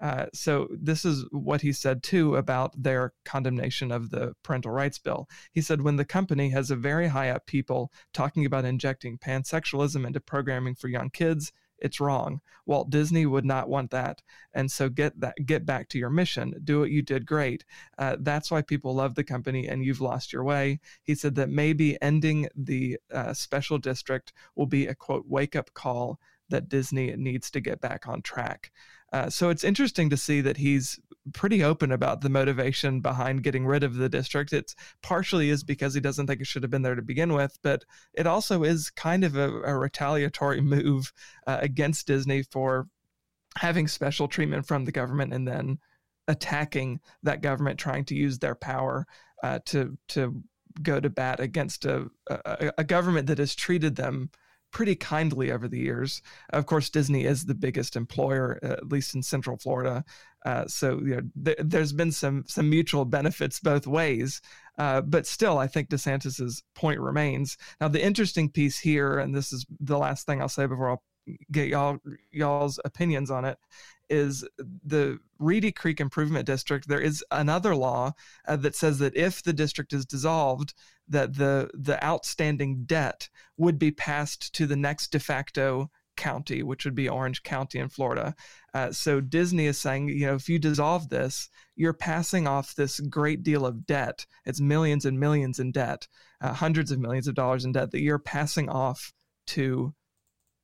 Uh, 0.00 0.26
so 0.34 0.68
this 0.70 1.04
is 1.04 1.24
what 1.30 1.62
he 1.62 1.72
said 1.72 2.02
too 2.02 2.36
about 2.36 2.80
their 2.80 3.12
condemnation 3.24 3.90
of 3.90 4.10
the 4.10 4.34
parental 4.42 4.70
rights 4.70 4.98
bill. 4.98 5.28
He 5.52 5.60
said 5.60 5.82
when 5.82 5.96
the 5.96 6.04
company 6.04 6.50
has 6.50 6.70
a 6.70 6.76
very 6.76 7.08
high 7.08 7.30
up 7.30 7.46
people 7.46 7.90
talking 8.12 8.44
about 8.44 8.64
injecting 8.64 9.18
pansexualism 9.18 10.06
into 10.06 10.20
programming 10.20 10.74
for 10.74 10.88
young 10.88 11.10
kids, 11.10 11.52
it's 11.78 12.00
wrong. 12.00 12.40
Walt 12.64 12.90
Disney 12.90 13.26
would 13.26 13.44
not 13.44 13.68
want 13.68 13.90
that, 13.90 14.22
and 14.54 14.70
so 14.70 14.88
get 14.88 15.20
that 15.20 15.34
get 15.44 15.66
back 15.66 15.88
to 15.90 15.98
your 15.98 16.10
mission. 16.10 16.54
Do 16.64 16.80
what 16.80 16.90
you 16.90 17.02
did 17.02 17.26
great. 17.26 17.64
Uh, 17.98 18.16
that's 18.20 18.50
why 18.50 18.62
people 18.62 18.94
love 18.94 19.14
the 19.14 19.24
company, 19.24 19.68
and 19.68 19.84
you've 19.84 20.00
lost 20.00 20.32
your 20.32 20.44
way. 20.44 20.80
He 21.02 21.14
said 21.14 21.34
that 21.34 21.50
maybe 21.50 22.00
ending 22.00 22.48
the 22.54 22.98
uh, 23.12 23.34
special 23.34 23.78
district 23.78 24.32
will 24.54 24.66
be 24.66 24.86
a 24.86 24.94
quote 24.94 25.26
wake 25.28 25.54
up 25.54 25.72
call 25.74 26.18
that 26.48 26.68
Disney 26.68 27.14
needs 27.16 27.50
to 27.50 27.60
get 27.60 27.80
back 27.80 28.06
on 28.06 28.22
track. 28.22 28.70
Uh, 29.12 29.30
so 29.30 29.50
it's 29.50 29.64
interesting 29.64 30.10
to 30.10 30.16
see 30.16 30.40
that 30.40 30.56
he's 30.56 30.98
pretty 31.32 31.62
open 31.62 31.92
about 31.92 32.20
the 32.20 32.28
motivation 32.28 33.00
behind 33.00 33.42
getting 33.42 33.66
rid 33.66 33.82
of 33.82 33.94
the 33.94 34.08
district. 34.08 34.52
It's 34.52 34.74
partially 35.02 35.50
is 35.50 35.64
because 35.64 35.94
he 35.94 36.00
doesn't 36.00 36.26
think 36.26 36.40
it 36.40 36.46
should 36.46 36.62
have 36.62 36.70
been 36.70 36.82
there 36.82 36.94
to 36.94 37.02
begin 37.02 37.32
with, 37.32 37.58
but 37.62 37.84
it 38.14 38.26
also 38.26 38.62
is 38.62 38.90
kind 38.90 39.24
of 39.24 39.36
a, 39.36 39.50
a 39.62 39.76
retaliatory 39.76 40.60
move 40.60 41.12
uh, 41.46 41.58
against 41.60 42.06
Disney 42.06 42.42
for 42.42 42.88
having 43.56 43.88
special 43.88 44.28
treatment 44.28 44.66
from 44.66 44.84
the 44.84 44.92
government 44.92 45.32
and 45.32 45.46
then 45.46 45.78
attacking 46.28 47.00
that 47.22 47.42
government, 47.42 47.78
trying 47.78 48.04
to 48.04 48.14
use 48.14 48.38
their 48.38 48.54
power 48.54 49.06
uh, 49.42 49.58
to 49.66 49.96
to 50.08 50.42
go 50.82 51.00
to 51.00 51.08
bat 51.08 51.40
against 51.40 51.86
a, 51.86 52.06
a, 52.28 52.72
a 52.78 52.84
government 52.84 53.26
that 53.28 53.38
has 53.38 53.54
treated 53.54 53.96
them 53.96 54.30
pretty 54.76 54.94
kindly 54.94 55.50
over 55.50 55.68
the 55.68 55.78
years. 55.78 56.20
Of 56.50 56.66
course, 56.66 56.90
Disney 56.90 57.24
is 57.24 57.46
the 57.46 57.54
biggest 57.54 57.96
employer, 57.96 58.60
uh, 58.62 58.72
at 58.72 58.88
least 58.92 59.14
in 59.14 59.22
Central 59.22 59.56
Florida. 59.56 60.04
Uh, 60.44 60.66
so 60.66 60.98
you 60.98 61.16
know, 61.16 61.22
th- 61.46 61.56
there's 61.64 61.94
been 61.94 62.12
some 62.12 62.44
some 62.46 62.68
mutual 62.68 63.06
benefits 63.06 63.58
both 63.58 63.86
ways. 63.86 64.42
Uh, 64.76 65.00
but 65.00 65.26
still, 65.26 65.56
I 65.56 65.66
think 65.66 65.88
DeSantis's 65.88 66.62
point 66.74 67.00
remains. 67.00 67.56
Now, 67.80 67.88
the 67.88 68.04
interesting 68.04 68.50
piece 68.50 68.78
here, 68.78 69.18
and 69.18 69.34
this 69.34 69.50
is 69.50 69.64
the 69.80 69.96
last 69.96 70.26
thing 70.26 70.42
I'll 70.42 70.48
say 70.50 70.66
before 70.66 70.90
I'll 70.90 71.02
get 71.50 71.68
y'all 71.68 71.96
y'all's 72.30 72.78
opinions 72.84 73.30
on 73.30 73.46
it, 73.46 73.56
is 74.08 74.46
the 74.58 75.18
Reedy 75.38 75.72
Creek 75.72 76.00
Improvement 76.00 76.46
District. 76.46 76.88
There 76.88 77.00
is 77.00 77.24
another 77.30 77.74
law 77.74 78.12
uh, 78.46 78.56
that 78.56 78.74
says 78.74 78.98
that 78.98 79.16
if 79.16 79.42
the 79.42 79.52
district 79.52 79.92
is 79.92 80.06
dissolved, 80.06 80.74
that 81.08 81.34
the 81.34 81.70
the 81.74 82.02
outstanding 82.04 82.84
debt 82.84 83.28
would 83.56 83.78
be 83.78 83.90
passed 83.90 84.54
to 84.54 84.66
the 84.66 84.76
next 84.76 85.12
de 85.12 85.20
facto 85.20 85.90
county, 86.16 86.62
which 86.62 86.84
would 86.84 86.94
be 86.94 87.08
Orange 87.08 87.42
County 87.42 87.78
in 87.78 87.88
Florida. 87.88 88.34
Uh, 88.74 88.90
so 88.90 89.20
Disney 89.20 89.66
is 89.66 89.78
saying, 89.78 90.08
you 90.08 90.26
know, 90.26 90.34
if 90.34 90.48
you 90.48 90.58
dissolve 90.58 91.08
this, 91.08 91.48
you're 91.76 91.92
passing 91.92 92.46
off 92.46 92.74
this 92.74 93.00
great 93.00 93.42
deal 93.42 93.66
of 93.66 93.86
debt. 93.86 94.26
It's 94.44 94.60
millions 94.60 95.04
and 95.04 95.20
millions 95.20 95.58
in 95.58 95.72
debt, 95.72 96.08
uh, 96.40 96.54
hundreds 96.54 96.90
of 96.90 96.98
millions 96.98 97.28
of 97.28 97.34
dollars 97.34 97.64
in 97.64 97.72
debt 97.72 97.90
that 97.92 98.00
you're 98.00 98.18
passing 98.18 98.68
off 98.68 99.12
to 99.48 99.94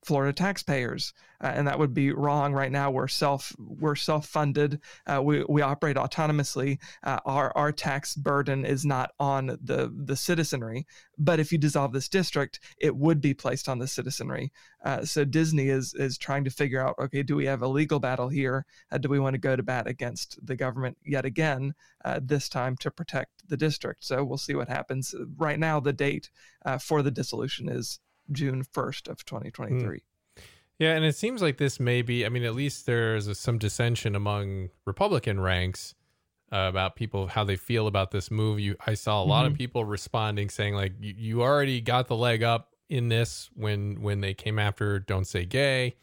Florida 0.03 0.33
taxpayers, 0.33 1.13
uh, 1.41 1.51
and 1.55 1.67
that 1.67 1.79
would 1.79 1.93
be 1.93 2.11
wrong. 2.11 2.53
Right 2.53 2.71
now, 2.71 2.91
we're 2.91 3.07
self 3.07 3.55
we're 3.57 3.95
self 3.95 4.27
funded. 4.27 4.79
Uh, 5.07 5.21
we 5.23 5.43
we 5.47 5.61
operate 5.61 5.95
autonomously. 5.95 6.79
Uh, 7.03 7.19
our 7.25 7.55
our 7.55 7.71
tax 7.71 8.15
burden 8.15 8.65
is 8.65 8.85
not 8.85 9.11
on 9.19 9.57
the 9.61 9.93
the 9.95 10.15
citizenry. 10.15 10.85
But 11.17 11.39
if 11.39 11.51
you 11.51 11.57
dissolve 11.57 11.93
this 11.93 12.09
district, 12.09 12.59
it 12.79 12.95
would 12.95 13.21
be 13.21 13.33
placed 13.33 13.69
on 13.69 13.79
the 13.79 13.87
citizenry. 13.87 14.51
Uh, 14.83 15.05
so 15.05 15.23
Disney 15.23 15.69
is 15.69 15.93
is 15.93 16.17
trying 16.17 16.43
to 16.43 16.49
figure 16.49 16.81
out. 16.81 16.95
Okay, 16.99 17.23
do 17.23 17.35
we 17.35 17.45
have 17.45 17.61
a 17.61 17.67
legal 17.67 17.99
battle 17.99 18.29
here? 18.29 18.65
Uh, 18.91 18.97
do 18.97 19.09
we 19.09 19.19
want 19.19 19.33
to 19.35 19.39
go 19.39 19.55
to 19.55 19.63
bat 19.63 19.87
against 19.87 20.45
the 20.45 20.55
government 20.55 20.97
yet 21.05 21.25
again? 21.25 21.73
Uh, 22.03 22.19
this 22.21 22.49
time 22.49 22.75
to 22.77 22.91
protect 22.91 23.47
the 23.47 23.57
district. 23.57 24.03
So 24.03 24.23
we'll 24.23 24.37
see 24.37 24.55
what 24.55 24.67
happens. 24.67 25.15
Right 25.37 25.59
now, 25.59 25.79
the 25.79 25.93
date 25.93 26.29
for 26.79 27.01
the 27.01 27.11
dissolution 27.11 27.69
is 27.69 27.99
June 28.31 28.63
1st 28.63 29.09
of 29.09 29.25
2023. 29.25 29.97
Mm. 29.97 30.01
Yeah, 30.79 30.95
and 30.95 31.05
it 31.05 31.15
seems 31.15 31.41
like 31.41 31.57
this 31.57 31.79
may 31.79 32.01
be, 32.01 32.25
I 32.25 32.29
mean, 32.29 32.43
at 32.43 32.55
least 32.55 32.85
there's 32.85 33.27
a, 33.27 33.35
some 33.35 33.57
dissension 33.57 34.15
among 34.15 34.69
Republican 34.85 35.39
ranks 35.39 35.93
uh, 36.51 36.67
about 36.67 36.95
people, 36.95 37.27
how 37.27 37.43
they 37.43 37.55
feel 37.55 37.87
about 37.87 38.11
this 38.11 38.31
move. 38.31 38.59
You, 38.59 38.75
I 38.85 38.95
saw 38.95 39.21
a 39.21 39.25
lot 39.25 39.45
mm-hmm. 39.45 39.53
of 39.53 39.57
people 39.57 39.85
responding 39.85 40.49
saying, 40.49 40.73
like, 40.75 40.93
you, 40.99 41.13
you 41.17 41.41
already 41.41 41.79
got 41.79 42.07
the 42.07 42.15
leg 42.15 42.43
up 42.43 42.73
in 42.89 43.09
this 43.09 43.49
when 43.55 44.01
when 44.01 44.21
they 44.21 44.33
came 44.33 44.59
after 44.59 44.99
Don't 44.99 45.25
Say 45.25 45.45
Gay. 45.45 45.95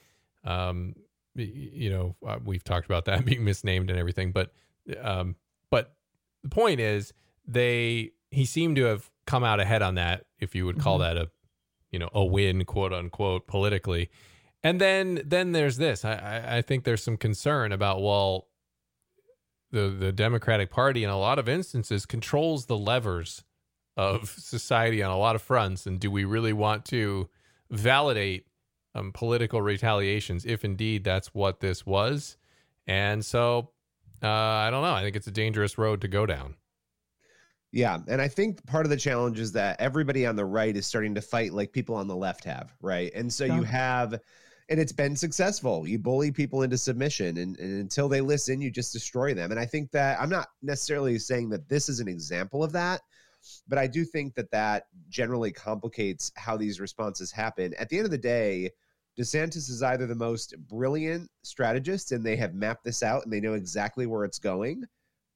Um, 0.44 0.94
you 1.34 1.90
know, 1.90 2.16
uh, 2.26 2.38
we've 2.44 2.64
talked 2.64 2.86
about 2.86 3.04
that 3.04 3.24
being 3.26 3.44
misnamed 3.44 3.90
and 3.90 3.98
everything, 3.98 4.32
but 4.32 4.52
um, 5.00 5.36
but 5.70 5.94
the 6.42 6.48
point 6.48 6.80
is, 6.80 7.12
they 7.46 8.10
he 8.30 8.44
seemed 8.44 8.76
to 8.76 8.84
have 8.84 9.10
come 9.26 9.44
out 9.44 9.60
ahead 9.60 9.82
on 9.82 9.94
that, 9.96 10.24
if 10.38 10.54
you 10.54 10.66
would 10.66 10.80
call 10.80 10.98
mm-hmm. 10.98 11.14
that 11.14 11.22
a 11.22 11.30
you 11.90 11.98
know 11.98 12.10
a 12.12 12.24
win 12.24 12.64
quote 12.64 12.92
unquote 12.92 13.46
politically. 13.46 14.10
And 14.62 14.80
then 14.80 15.22
then 15.24 15.52
there's 15.52 15.76
this. 15.78 16.04
I 16.04 16.58
i 16.58 16.62
think 16.62 16.84
there's 16.84 17.02
some 17.02 17.16
concern 17.16 17.72
about 17.72 18.02
well 18.02 18.48
the 19.70 19.88
the 19.88 20.12
democratic 20.12 20.70
party 20.70 21.04
in 21.04 21.10
a 21.10 21.18
lot 21.18 21.38
of 21.38 21.48
instances 21.48 22.06
controls 22.06 22.66
the 22.66 22.76
levers 22.76 23.44
of 23.96 24.28
society 24.38 25.02
on 25.02 25.10
a 25.10 25.18
lot 25.18 25.36
of 25.36 25.42
fronts. 25.42 25.86
And 25.86 25.98
do 26.00 26.10
we 26.10 26.24
really 26.24 26.52
want 26.52 26.84
to 26.86 27.28
validate 27.70 28.46
um, 28.94 29.12
political 29.12 29.62
retaliations 29.62 30.44
if 30.44 30.64
indeed 30.64 31.04
that's 31.04 31.28
what 31.34 31.60
this 31.60 31.86
was? 31.86 32.36
And 32.86 33.24
so 33.24 33.70
uh, 34.22 34.28
i 34.28 34.68
don't 34.70 34.82
know. 34.82 34.94
I 34.94 35.02
think 35.02 35.16
it's 35.16 35.26
a 35.26 35.32
dangerous 35.32 35.78
road 35.78 36.00
to 36.02 36.08
go 36.08 36.26
down 36.26 36.56
yeah, 37.72 37.98
and 38.08 38.20
I 38.20 38.28
think 38.28 38.64
part 38.66 38.84
of 38.84 38.90
the 38.90 38.96
challenge 38.96 39.38
is 39.38 39.52
that 39.52 39.80
everybody 39.80 40.26
on 40.26 40.34
the 40.34 40.44
right 40.44 40.76
is 40.76 40.86
starting 40.86 41.14
to 41.14 41.20
fight 41.20 41.52
like 41.52 41.72
people 41.72 41.94
on 41.94 42.08
the 42.08 42.16
left 42.16 42.44
have, 42.44 42.74
right? 42.80 43.12
And 43.14 43.32
so 43.32 43.44
yeah. 43.44 43.56
you 43.56 43.62
have 43.62 44.20
and 44.70 44.78
it's 44.78 44.92
been 44.92 45.16
successful. 45.16 45.86
You 45.86 45.98
bully 45.98 46.30
people 46.30 46.62
into 46.62 46.78
submission 46.78 47.38
and, 47.38 47.58
and, 47.58 47.80
until 47.80 48.08
they 48.08 48.20
listen, 48.20 48.60
you 48.60 48.70
just 48.70 48.92
destroy 48.92 49.34
them. 49.34 49.50
And 49.50 49.58
I 49.58 49.66
think 49.66 49.90
that 49.90 50.20
I'm 50.20 50.30
not 50.30 50.46
necessarily 50.62 51.18
saying 51.18 51.50
that 51.50 51.68
this 51.68 51.88
is 51.88 51.98
an 51.98 52.06
example 52.06 52.62
of 52.62 52.70
that, 52.72 53.00
but 53.66 53.78
I 53.78 53.88
do 53.88 54.04
think 54.04 54.34
that 54.36 54.50
that 54.52 54.84
generally 55.08 55.50
complicates 55.50 56.30
how 56.36 56.56
these 56.56 56.78
responses 56.78 57.32
happen. 57.32 57.74
At 57.80 57.88
the 57.88 57.98
end 57.98 58.04
of 58.04 58.12
the 58.12 58.18
day, 58.18 58.70
DeSantis 59.18 59.68
is 59.68 59.82
either 59.82 60.06
the 60.06 60.14
most 60.14 60.54
brilliant 60.68 61.28
strategist 61.42 62.12
and 62.12 62.24
they 62.24 62.36
have 62.36 62.54
mapped 62.54 62.84
this 62.84 63.02
out 63.02 63.24
and 63.24 63.32
they 63.32 63.40
know 63.40 63.54
exactly 63.54 64.06
where 64.06 64.24
it's 64.24 64.38
going 64.38 64.84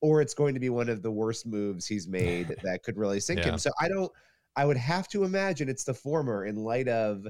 or 0.05 0.21
it's 0.21 0.35
going 0.35 0.53
to 0.53 0.61
be 0.61 0.69
one 0.69 0.91
of 0.91 1.01
the 1.01 1.11
worst 1.11 1.47
moves 1.47 1.87
he's 1.87 2.07
made 2.07 2.55
that 2.63 2.83
could 2.83 2.99
really 2.99 3.19
sink 3.19 3.41
yeah. 3.41 3.47
him. 3.47 3.59
So 3.59 3.71
I 3.81 3.89
don't 3.89 4.13
I 4.55 4.67
would 4.67 4.77
have 4.77 5.09
to 5.09 5.25
imagine 5.25 5.71
it's 5.71 5.85
the 5.85 5.95
former 5.95 6.45
in 6.45 6.57
light 6.57 6.89
of 6.89 7.27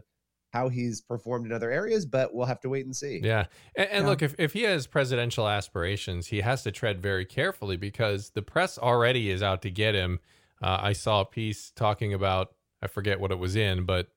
how 0.52 0.68
he's 0.68 1.00
performed 1.00 1.46
in 1.46 1.52
other 1.52 1.70
areas, 1.70 2.04
but 2.04 2.34
we'll 2.34 2.46
have 2.46 2.60
to 2.60 2.68
wait 2.68 2.84
and 2.84 2.94
see. 2.94 3.20
Yeah. 3.22 3.46
And, 3.76 3.88
and 3.90 4.04
yeah. 4.04 4.08
look, 4.10 4.22
if, 4.22 4.34
if 4.38 4.52
he 4.52 4.62
has 4.62 4.87
presidential 4.87 5.48
aspirations, 5.48 6.26
he 6.26 6.40
has 6.40 6.64
to 6.64 6.72
tread 6.72 7.00
very 7.00 7.24
carefully 7.24 7.76
because 7.76 8.30
the 8.30 8.42
press 8.42 8.76
already 8.76 9.30
is 9.30 9.42
out 9.42 9.62
to 9.62 9.70
get 9.70 9.94
him. 9.94 10.20
Uh, 10.62 10.78
I 10.80 10.92
saw 10.92 11.22
a 11.22 11.24
piece 11.24 11.70
talking 11.74 12.12
about, 12.12 12.54
I 12.82 12.88
forget 12.88 13.20
what 13.20 13.32
it 13.32 13.38
was 13.38 13.56
in, 13.56 13.84
but 13.84 14.08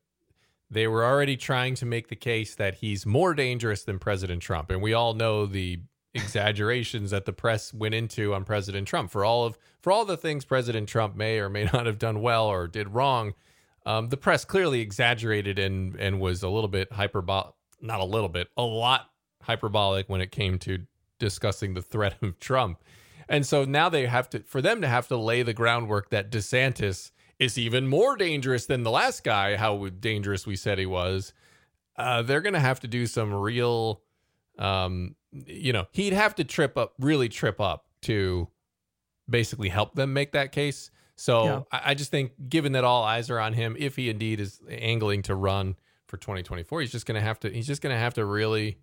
they 0.69 0.87
were 0.87 1.05
already 1.05 1.37
trying 1.37 1.75
to 1.75 1.85
make 1.85 2.09
the 2.09 2.15
case 2.15 2.55
that 2.55 2.75
he's 2.75 3.05
more 3.05 3.33
dangerous 3.33 3.83
than 3.83 3.99
President 3.99 4.41
Trump. 4.41 4.69
And 4.69 4.81
we 4.81 4.93
all 4.93 5.13
know 5.13 5.45
the 5.45 5.79
exaggerations 6.17 7.11
that 7.11 7.25
the 7.25 7.33
press 7.33 7.73
went 7.73 7.95
into 7.95 8.33
on 8.33 8.43
President 8.43 8.87
Trump 8.87 9.11
for 9.11 9.23
all 9.23 9.45
of 9.45 9.57
for 9.81 9.91
all 9.91 10.05
the 10.05 10.17
things 10.17 10.45
President 10.45 10.89
Trump 10.89 11.15
may 11.15 11.39
or 11.39 11.49
may 11.49 11.63
not 11.73 11.85
have 11.85 11.99
done 11.99 12.21
well 12.21 12.47
or 12.47 12.67
did 12.67 12.89
wrong. 12.89 13.33
Um, 13.85 14.09
the 14.09 14.17
press 14.17 14.43
clearly 14.43 14.81
exaggerated 14.81 15.57
and 15.57 15.95
and 15.95 16.19
was 16.19 16.43
a 16.43 16.49
little 16.49 16.67
bit 16.67 16.91
hyperbolic, 16.91 17.53
not 17.81 17.99
a 17.99 18.05
little 18.05 18.29
bit, 18.29 18.49
a 18.57 18.63
lot 18.63 19.09
hyperbolic 19.43 20.09
when 20.09 20.21
it 20.21 20.31
came 20.31 20.59
to 20.59 20.79
discussing 21.19 21.73
the 21.73 21.81
threat 21.81 22.15
of 22.21 22.39
Trump. 22.39 22.83
And 23.29 23.45
so 23.45 23.65
now 23.65 23.89
they 23.89 24.05
have 24.05 24.29
to 24.31 24.39
for 24.39 24.61
them 24.61 24.81
to 24.81 24.87
have 24.87 25.07
to 25.09 25.17
lay 25.17 25.43
the 25.43 25.53
groundwork 25.53 26.09
that 26.09 26.31
DeSantis 26.31 27.11
is 27.39 27.57
even 27.57 27.87
more 27.87 28.15
dangerous 28.15 28.65
than 28.65 28.83
the 28.83 28.91
last 28.91 29.23
guy, 29.23 29.55
how 29.55 29.87
dangerous 29.99 30.47
we 30.47 30.55
said 30.55 30.79
he 30.79 30.85
was. 30.85 31.33
Uh, 31.95 32.21
they're 32.21 32.41
going 32.41 32.53
to 32.53 32.59
have 32.59 32.79
to 32.79 32.87
do 32.87 33.05
some 33.05 33.33
real 33.33 34.01
um, 34.57 35.15
you 35.31 35.73
know, 35.73 35.87
he'd 35.91 36.13
have 36.13 36.35
to 36.35 36.43
trip 36.43 36.77
up, 36.77 36.93
really 36.99 37.29
trip 37.29 37.59
up 37.59 37.85
to 38.03 38.47
basically 39.29 39.69
help 39.69 39.95
them 39.95 40.13
make 40.13 40.31
that 40.31 40.51
case. 40.51 40.91
So 41.15 41.43
yeah. 41.43 41.61
I, 41.71 41.91
I, 41.91 41.93
just 41.95 42.11
think, 42.11 42.31
given 42.47 42.73
that 42.73 42.83
all 42.83 43.03
eyes 43.03 43.29
are 43.29 43.39
on 43.39 43.53
him, 43.53 43.75
if 43.79 43.95
he 43.95 44.09
indeed 44.09 44.39
is 44.39 44.61
angling 44.69 45.23
to 45.23 45.35
run 45.35 45.75
for 46.07 46.17
2024, 46.17 46.81
he's 46.81 46.91
just 46.91 47.05
going 47.05 47.19
to 47.19 47.21
have 47.21 47.39
to, 47.41 47.49
he's 47.49 47.67
just 47.67 47.81
going 47.81 47.93
to 47.93 47.99
have 47.99 48.13
to 48.15 48.25
really 48.25 48.77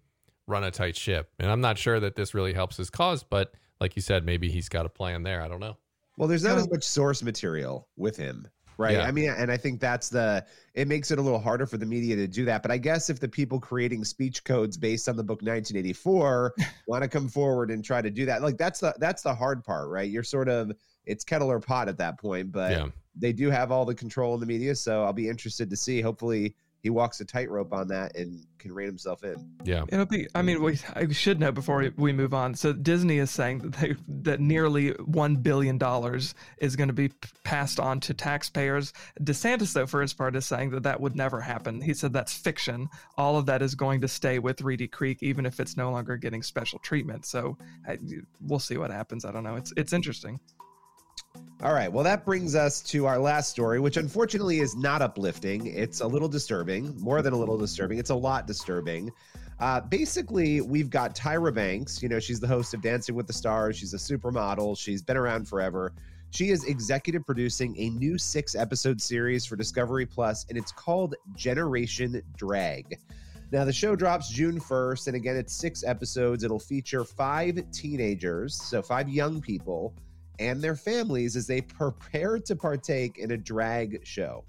run 0.46 0.64
a 0.64 0.70
tight 0.70 0.96
ship. 0.96 1.30
And 1.38 1.50
I'm 1.50 1.60
not 1.60 1.78
sure 1.78 2.00
that 2.00 2.16
this 2.16 2.34
really 2.34 2.52
helps 2.52 2.76
his 2.76 2.90
cause, 2.90 3.22
but 3.22 3.54
like 3.80 3.96
you 3.96 4.02
said, 4.02 4.26
maybe 4.26 4.50
he's 4.50 4.68
got 4.68 4.84
a 4.84 4.88
plan 4.88 5.22
there. 5.22 5.42
I 5.42 5.48
don't 5.48 5.60
know. 5.60 5.76
Well, 6.16 6.28
there's 6.28 6.44
not 6.44 6.58
as 6.58 6.70
much 6.70 6.84
source 6.84 7.22
material 7.22 7.88
with 7.96 8.16
him 8.16 8.48
right? 8.78 8.96
Yeah. 8.96 9.04
I 9.04 9.10
mean, 9.10 9.30
and 9.30 9.50
I 9.50 9.56
think 9.56 9.80
that's 9.80 10.08
the 10.08 10.44
it 10.74 10.88
makes 10.88 11.10
it 11.10 11.18
a 11.18 11.22
little 11.22 11.38
harder 11.38 11.66
for 11.66 11.76
the 11.76 11.86
media 11.86 12.16
to 12.16 12.26
do 12.26 12.44
that. 12.46 12.62
But 12.62 12.70
I 12.70 12.78
guess 12.78 13.10
if 13.10 13.20
the 13.20 13.28
people 13.28 13.60
creating 13.60 14.04
speech 14.04 14.44
codes 14.44 14.76
based 14.76 15.08
on 15.08 15.16
the 15.16 15.22
book 15.22 15.42
1984 15.42 16.54
want 16.86 17.02
to 17.02 17.08
come 17.08 17.28
forward 17.28 17.70
and 17.70 17.84
try 17.84 18.02
to 18.02 18.10
do 18.10 18.26
that, 18.26 18.42
like 18.42 18.56
that's 18.56 18.80
the 18.80 18.94
that's 18.98 19.22
the 19.22 19.34
hard 19.34 19.64
part, 19.64 19.88
right? 19.88 20.10
You're 20.10 20.22
sort 20.22 20.48
of 20.48 20.72
it's 21.06 21.24
kettle 21.24 21.50
or 21.50 21.60
pot 21.60 21.88
at 21.88 21.98
that 21.98 22.18
point, 22.18 22.50
but 22.50 22.70
yeah. 22.72 22.88
they 23.16 23.32
do 23.32 23.50
have 23.50 23.70
all 23.70 23.84
the 23.84 23.94
control 23.94 24.34
in 24.34 24.40
the 24.40 24.46
media, 24.46 24.74
so 24.74 25.04
I'll 25.04 25.12
be 25.12 25.28
interested 25.28 25.70
to 25.70 25.76
see. 25.76 26.00
Hopefully, 26.00 26.54
he 26.84 26.90
walks 26.90 27.18
a 27.20 27.24
tightrope 27.24 27.72
on 27.72 27.88
that 27.88 28.14
and 28.14 28.44
can 28.58 28.70
rein 28.70 28.86
himself 28.86 29.24
in. 29.24 29.50
Yeah, 29.64 29.84
it'll 29.88 30.04
be. 30.04 30.28
I 30.34 30.42
mean, 30.42 30.62
we 30.62 30.78
I 30.94 31.08
should 31.08 31.40
know 31.40 31.50
before 31.50 31.90
we 31.96 32.12
move 32.12 32.34
on. 32.34 32.54
So 32.54 32.74
Disney 32.74 33.16
is 33.16 33.30
saying 33.30 33.60
that 33.60 33.72
they, 33.72 33.96
that 34.06 34.38
nearly 34.38 34.90
one 34.90 35.36
billion 35.36 35.78
dollars 35.78 36.34
is 36.58 36.76
going 36.76 36.88
to 36.88 36.94
be 36.94 37.10
passed 37.42 37.80
on 37.80 38.00
to 38.00 38.12
taxpayers. 38.12 38.92
DeSantis, 39.18 39.72
though, 39.72 39.86
for 39.86 40.02
his 40.02 40.12
part, 40.12 40.36
is 40.36 40.44
saying 40.44 40.72
that 40.72 40.82
that 40.82 41.00
would 41.00 41.16
never 41.16 41.40
happen. 41.40 41.80
He 41.80 41.94
said 41.94 42.12
that's 42.12 42.34
fiction. 42.34 42.90
All 43.16 43.38
of 43.38 43.46
that 43.46 43.62
is 43.62 43.74
going 43.74 44.02
to 44.02 44.08
stay 44.08 44.38
with 44.38 44.60
Reedy 44.60 44.86
Creek, 44.86 45.22
even 45.22 45.46
if 45.46 45.60
it's 45.60 45.78
no 45.78 45.90
longer 45.90 46.18
getting 46.18 46.42
special 46.42 46.80
treatment. 46.80 47.24
So 47.24 47.56
I, 47.88 47.96
we'll 48.42 48.58
see 48.58 48.76
what 48.76 48.90
happens. 48.90 49.24
I 49.24 49.32
don't 49.32 49.42
know. 49.42 49.56
It's 49.56 49.72
it's 49.78 49.94
interesting. 49.94 50.38
All 51.64 51.72
right. 51.72 51.90
Well, 51.90 52.04
that 52.04 52.26
brings 52.26 52.54
us 52.54 52.82
to 52.82 53.06
our 53.06 53.18
last 53.18 53.48
story, 53.48 53.80
which 53.80 53.96
unfortunately 53.96 54.60
is 54.60 54.76
not 54.76 55.00
uplifting. 55.00 55.66
It's 55.66 56.02
a 56.02 56.06
little 56.06 56.28
disturbing, 56.28 56.94
more 57.00 57.22
than 57.22 57.32
a 57.32 57.38
little 57.38 57.56
disturbing. 57.56 57.96
It's 57.96 58.10
a 58.10 58.14
lot 58.14 58.46
disturbing. 58.46 59.10
Uh, 59.58 59.80
basically, 59.80 60.60
we've 60.60 60.90
got 60.90 61.16
Tyra 61.16 61.54
Banks. 61.54 62.02
You 62.02 62.10
know, 62.10 62.20
she's 62.20 62.38
the 62.38 62.46
host 62.46 62.74
of 62.74 62.82
Dancing 62.82 63.14
with 63.14 63.26
the 63.26 63.32
Stars. 63.32 63.78
She's 63.78 63.94
a 63.94 63.96
supermodel. 63.96 64.76
She's 64.76 65.00
been 65.00 65.16
around 65.16 65.48
forever. 65.48 65.94
She 66.32 66.50
is 66.50 66.64
executive 66.64 67.24
producing 67.24 67.74
a 67.78 67.88
new 67.88 68.18
six 68.18 68.54
episode 68.54 69.00
series 69.00 69.46
for 69.46 69.56
Discovery 69.56 70.04
Plus, 70.04 70.44
and 70.50 70.58
it's 70.58 70.70
called 70.70 71.14
Generation 71.34 72.20
Drag. 72.36 72.98
Now, 73.52 73.64
the 73.64 73.72
show 73.72 73.96
drops 73.96 74.28
June 74.28 74.60
1st, 74.60 75.06
and 75.06 75.16
again, 75.16 75.36
it's 75.36 75.54
six 75.54 75.82
episodes. 75.82 76.44
It'll 76.44 76.58
feature 76.58 77.04
five 77.04 77.58
teenagers, 77.72 78.54
so 78.54 78.82
five 78.82 79.08
young 79.08 79.40
people 79.40 79.94
and 80.38 80.60
their 80.60 80.76
families 80.76 81.36
as 81.36 81.46
they 81.46 81.60
prepare 81.60 82.38
to 82.38 82.56
partake 82.56 83.18
in 83.18 83.30
a 83.30 83.36
drag 83.36 84.06
show. 84.06 84.44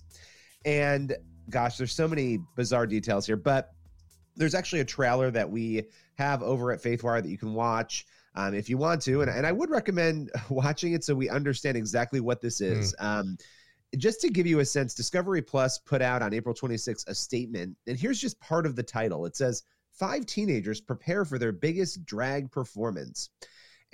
And 0.65 1.15
gosh, 1.49 1.77
there's 1.77 1.93
so 1.93 2.07
many 2.07 2.39
bizarre 2.55 2.87
details 2.87 3.25
here, 3.25 3.37
but 3.37 3.73
there's 4.35 4.55
actually 4.55 4.81
a 4.81 4.85
trailer 4.85 5.31
that 5.31 5.49
we 5.49 5.83
have 6.15 6.41
over 6.43 6.71
at 6.71 6.81
Faithwire 6.81 7.21
that 7.21 7.29
you 7.29 7.37
can 7.37 7.53
watch 7.53 8.05
um, 8.35 8.53
if 8.53 8.69
you 8.69 8.77
want 8.77 9.01
to. 9.03 9.21
And, 9.21 9.29
and 9.29 9.45
I 9.45 9.51
would 9.51 9.69
recommend 9.69 10.31
watching 10.49 10.93
it 10.93 11.03
so 11.03 11.15
we 11.15 11.29
understand 11.29 11.77
exactly 11.77 12.19
what 12.19 12.41
this 12.41 12.61
is. 12.61 12.95
Mm. 12.95 13.03
Um, 13.03 13.37
just 13.97 14.19
to 14.21 14.29
give 14.29 14.45
you 14.45 14.59
a 14.59 14.65
sense, 14.65 14.93
Discovery 14.93 15.41
Plus 15.41 15.79
put 15.79 16.01
out 16.01 16.21
on 16.21 16.33
April 16.33 16.53
26th 16.53 17.07
a 17.07 17.15
statement, 17.15 17.77
and 17.87 17.97
here's 17.97 18.19
just 18.19 18.39
part 18.41 18.65
of 18.65 18.75
the 18.75 18.83
title. 18.83 19.25
It 19.25 19.35
says, 19.37 19.63
Five 19.93 20.25
teenagers 20.25 20.81
prepare 20.81 21.23
for 21.23 21.39
their 21.39 21.53
biggest 21.53 22.03
drag 22.05 22.51
performance. 22.51 23.29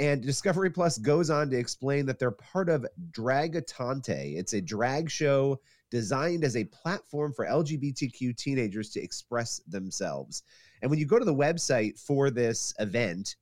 And 0.02 0.20
Discovery 0.24 0.72
Plus 0.72 0.98
goes 0.98 1.30
on 1.30 1.52
to 1.52 1.58
explain 1.60 2.08
that 2.08 2.18
they're 2.18 2.32
part 2.32 2.70
of 2.70 2.88
Dragutante. 3.12 4.36
It's 4.36 4.54
a 4.54 4.62
drag 4.62 5.12
show 5.12 5.62
designed 5.92 6.44
as 6.44 6.56
a 6.56 6.64
platform 6.64 7.32
for 7.34 7.46
LGBTQ 7.46 8.36
teenagers 8.36 8.90
to 8.94 9.00
express 9.00 9.62
themselves. 9.68 10.42
And 10.82 10.90
when 10.90 11.00
you 11.00 11.06
go 11.06 11.20
to 11.20 11.26
the 11.26 11.36
website 11.36 12.00
for 12.00 12.32
this 12.32 12.74
event, 12.80 13.36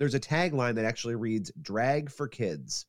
there's 0.00 0.16
a 0.16 0.20
tagline 0.20 0.74
that 0.74 0.84
actually 0.84 1.14
reads 1.14 1.52
drag 1.62 2.10
for 2.10 2.26
kids. 2.26 2.86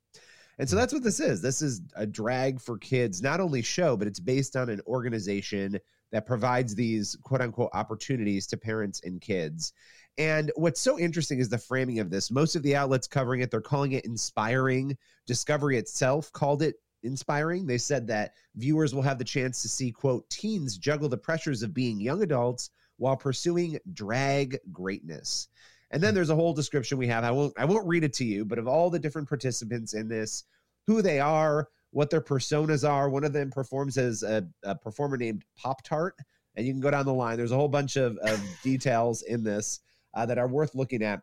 And 0.57 0.67
so 0.67 0.75
hmm. 0.75 0.79
that's 0.79 0.93
what 0.93 1.03
this 1.03 1.19
is. 1.19 1.43
This 1.43 1.61
is 1.61 1.81
a 1.95 2.07
drag 2.07 2.59
for 2.59 2.75
kids, 2.75 3.21
not 3.21 3.39
only 3.39 3.61
show, 3.61 3.95
but 3.95 4.07
it's 4.07 4.19
based 4.19 4.55
on 4.55 4.67
an 4.67 4.81
organization 4.87 5.77
that 6.11 6.25
provides 6.25 6.73
these 6.73 7.15
quote 7.21 7.41
unquote 7.41 7.71
opportunities 7.73 8.47
to 8.47 8.57
parents 8.57 9.01
and 9.03 9.21
kids. 9.21 9.73
And 10.17 10.51
what's 10.55 10.79
so 10.79 10.97
interesting 10.97 11.39
is 11.39 11.49
the 11.49 11.57
framing 11.57 11.99
of 11.99 12.09
this. 12.09 12.31
Most 12.31 12.55
of 12.55 12.63
the 12.63 12.75
outlets 12.75 13.07
covering 13.07 13.41
it, 13.41 13.51
they're 13.51 13.61
calling 13.61 13.93
it 13.93 14.05
inspiring. 14.05 14.97
Discovery 15.25 15.77
itself 15.77 16.31
called 16.31 16.61
it 16.61 16.75
inspiring. 17.03 17.65
They 17.65 17.77
said 17.77 18.07
that 18.07 18.33
viewers 18.55 18.95
will 18.95 19.01
have 19.01 19.17
the 19.17 19.25
chance 19.25 19.61
to 19.61 19.69
see, 19.69 19.91
quote, 19.91 20.29
teens 20.29 20.77
juggle 20.77 21.09
the 21.09 21.17
pressures 21.17 21.63
of 21.63 21.73
being 21.73 21.99
young 21.99 22.23
adults 22.23 22.69
while 22.97 23.17
pursuing 23.17 23.77
drag 23.93 24.57
greatness. 24.71 25.49
And 25.91 26.01
then 26.01 26.13
there's 26.13 26.29
a 26.29 26.35
whole 26.35 26.53
description 26.53 26.97
we 26.97 27.07
have. 27.07 27.23
I 27.23 27.31
won't 27.31 27.53
I 27.57 27.65
won't 27.65 27.87
read 27.87 28.03
it 28.03 28.13
to 28.13 28.25
you, 28.25 28.45
but 28.45 28.57
of 28.57 28.67
all 28.67 28.89
the 28.89 28.99
different 28.99 29.27
participants 29.27 29.93
in 29.93 30.07
this, 30.07 30.45
who 30.87 31.01
they 31.01 31.19
are, 31.19 31.69
what 31.91 32.09
their 32.09 32.21
personas 32.21 32.87
are. 32.87 33.09
One 33.09 33.23
of 33.23 33.33
them 33.33 33.51
performs 33.51 33.97
as 33.97 34.23
a, 34.23 34.47
a 34.63 34.75
performer 34.75 35.17
named 35.17 35.43
Pop 35.57 35.83
Tart, 35.83 36.15
and 36.55 36.65
you 36.65 36.73
can 36.73 36.81
go 36.81 36.91
down 36.91 37.05
the 37.05 37.13
line. 37.13 37.37
There's 37.37 37.51
a 37.51 37.57
whole 37.57 37.67
bunch 37.67 37.97
of, 37.97 38.17
of 38.17 38.41
details 38.63 39.21
in 39.23 39.43
this 39.43 39.81
uh, 40.15 40.25
that 40.25 40.37
are 40.37 40.47
worth 40.47 40.75
looking 40.75 41.03
at. 41.03 41.21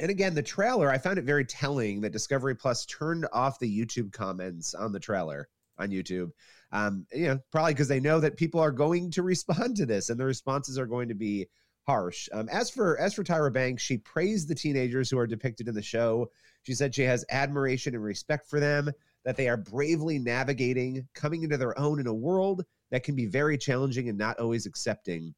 And 0.00 0.10
again, 0.10 0.34
the 0.34 0.42
trailer, 0.42 0.90
I 0.90 0.98
found 0.98 1.18
it 1.18 1.24
very 1.24 1.44
telling 1.44 2.00
that 2.02 2.12
Discovery 2.12 2.54
Plus 2.54 2.86
turned 2.86 3.26
off 3.32 3.58
the 3.58 3.80
YouTube 3.80 4.12
comments 4.12 4.74
on 4.74 4.92
the 4.92 5.00
trailer 5.00 5.48
on 5.78 5.90
YouTube. 5.90 6.30
Um, 6.70 7.06
you 7.12 7.28
know, 7.28 7.38
probably 7.50 7.72
because 7.72 7.88
they 7.88 8.00
know 8.00 8.20
that 8.20 8.36
people 8.36 8.60
are 8.60 8.70
going 8.70 9.10
to 9.12 9.22
respond 9.24 9.76
to 9.76 9.86
this 9.86 10.10
and 10.10 10.20
the 10.20 10.24
responses 10.24 10.78
are 10.78 10.86
going 10.86 11.08
to 11.08 11.14
be 11.14 11.46
harsh. 11.86 12.28
Um, 12.32 12.48
as 12.50 12.68
for 12.68 12.98
as 12.98 13.14
for 13.14 13.24
Tyra 13.24 13.52
Banks, 13.52 13.82
she 13.82 13.96
praised 13.98 14.48
the 14.48 14.54
teenagers 14.54 15.10
who 15.10 15.18
are 15.18 15.26
depicted 15.26 15.68
in 15.68 15.74
the 15.74 15.82
show. 15.82 16.30
She 16.62 16.74
said 16.74 16.94
she 16.94 17.02
has 17.02 17.24
admiration 17.30 17.94
and 17.94 18.04
respect 18.04 18.48
for 18.48 18.60
them, 18.60 18.90
that 19.24 19.36
they 19.36 19.48
are 19.48 19.56
bravely 19.56 20.18
navigating, 20.18 21.08
coming 21.14 21.42
into 21.42 21.56
their 21.56 21.78
own 21.78 21.98
in 21.98 22.06
a 22.06 22.14
world 22.14 22.64
that 22.90 23.04
can 23.04 23.16
be 23.16 23.26
very 23.26 23.56
challenging 23.56 24.08
and 24.08 24.18
not 24.18 24.38
always 24.38 24.66
accepting. 24.66 25.34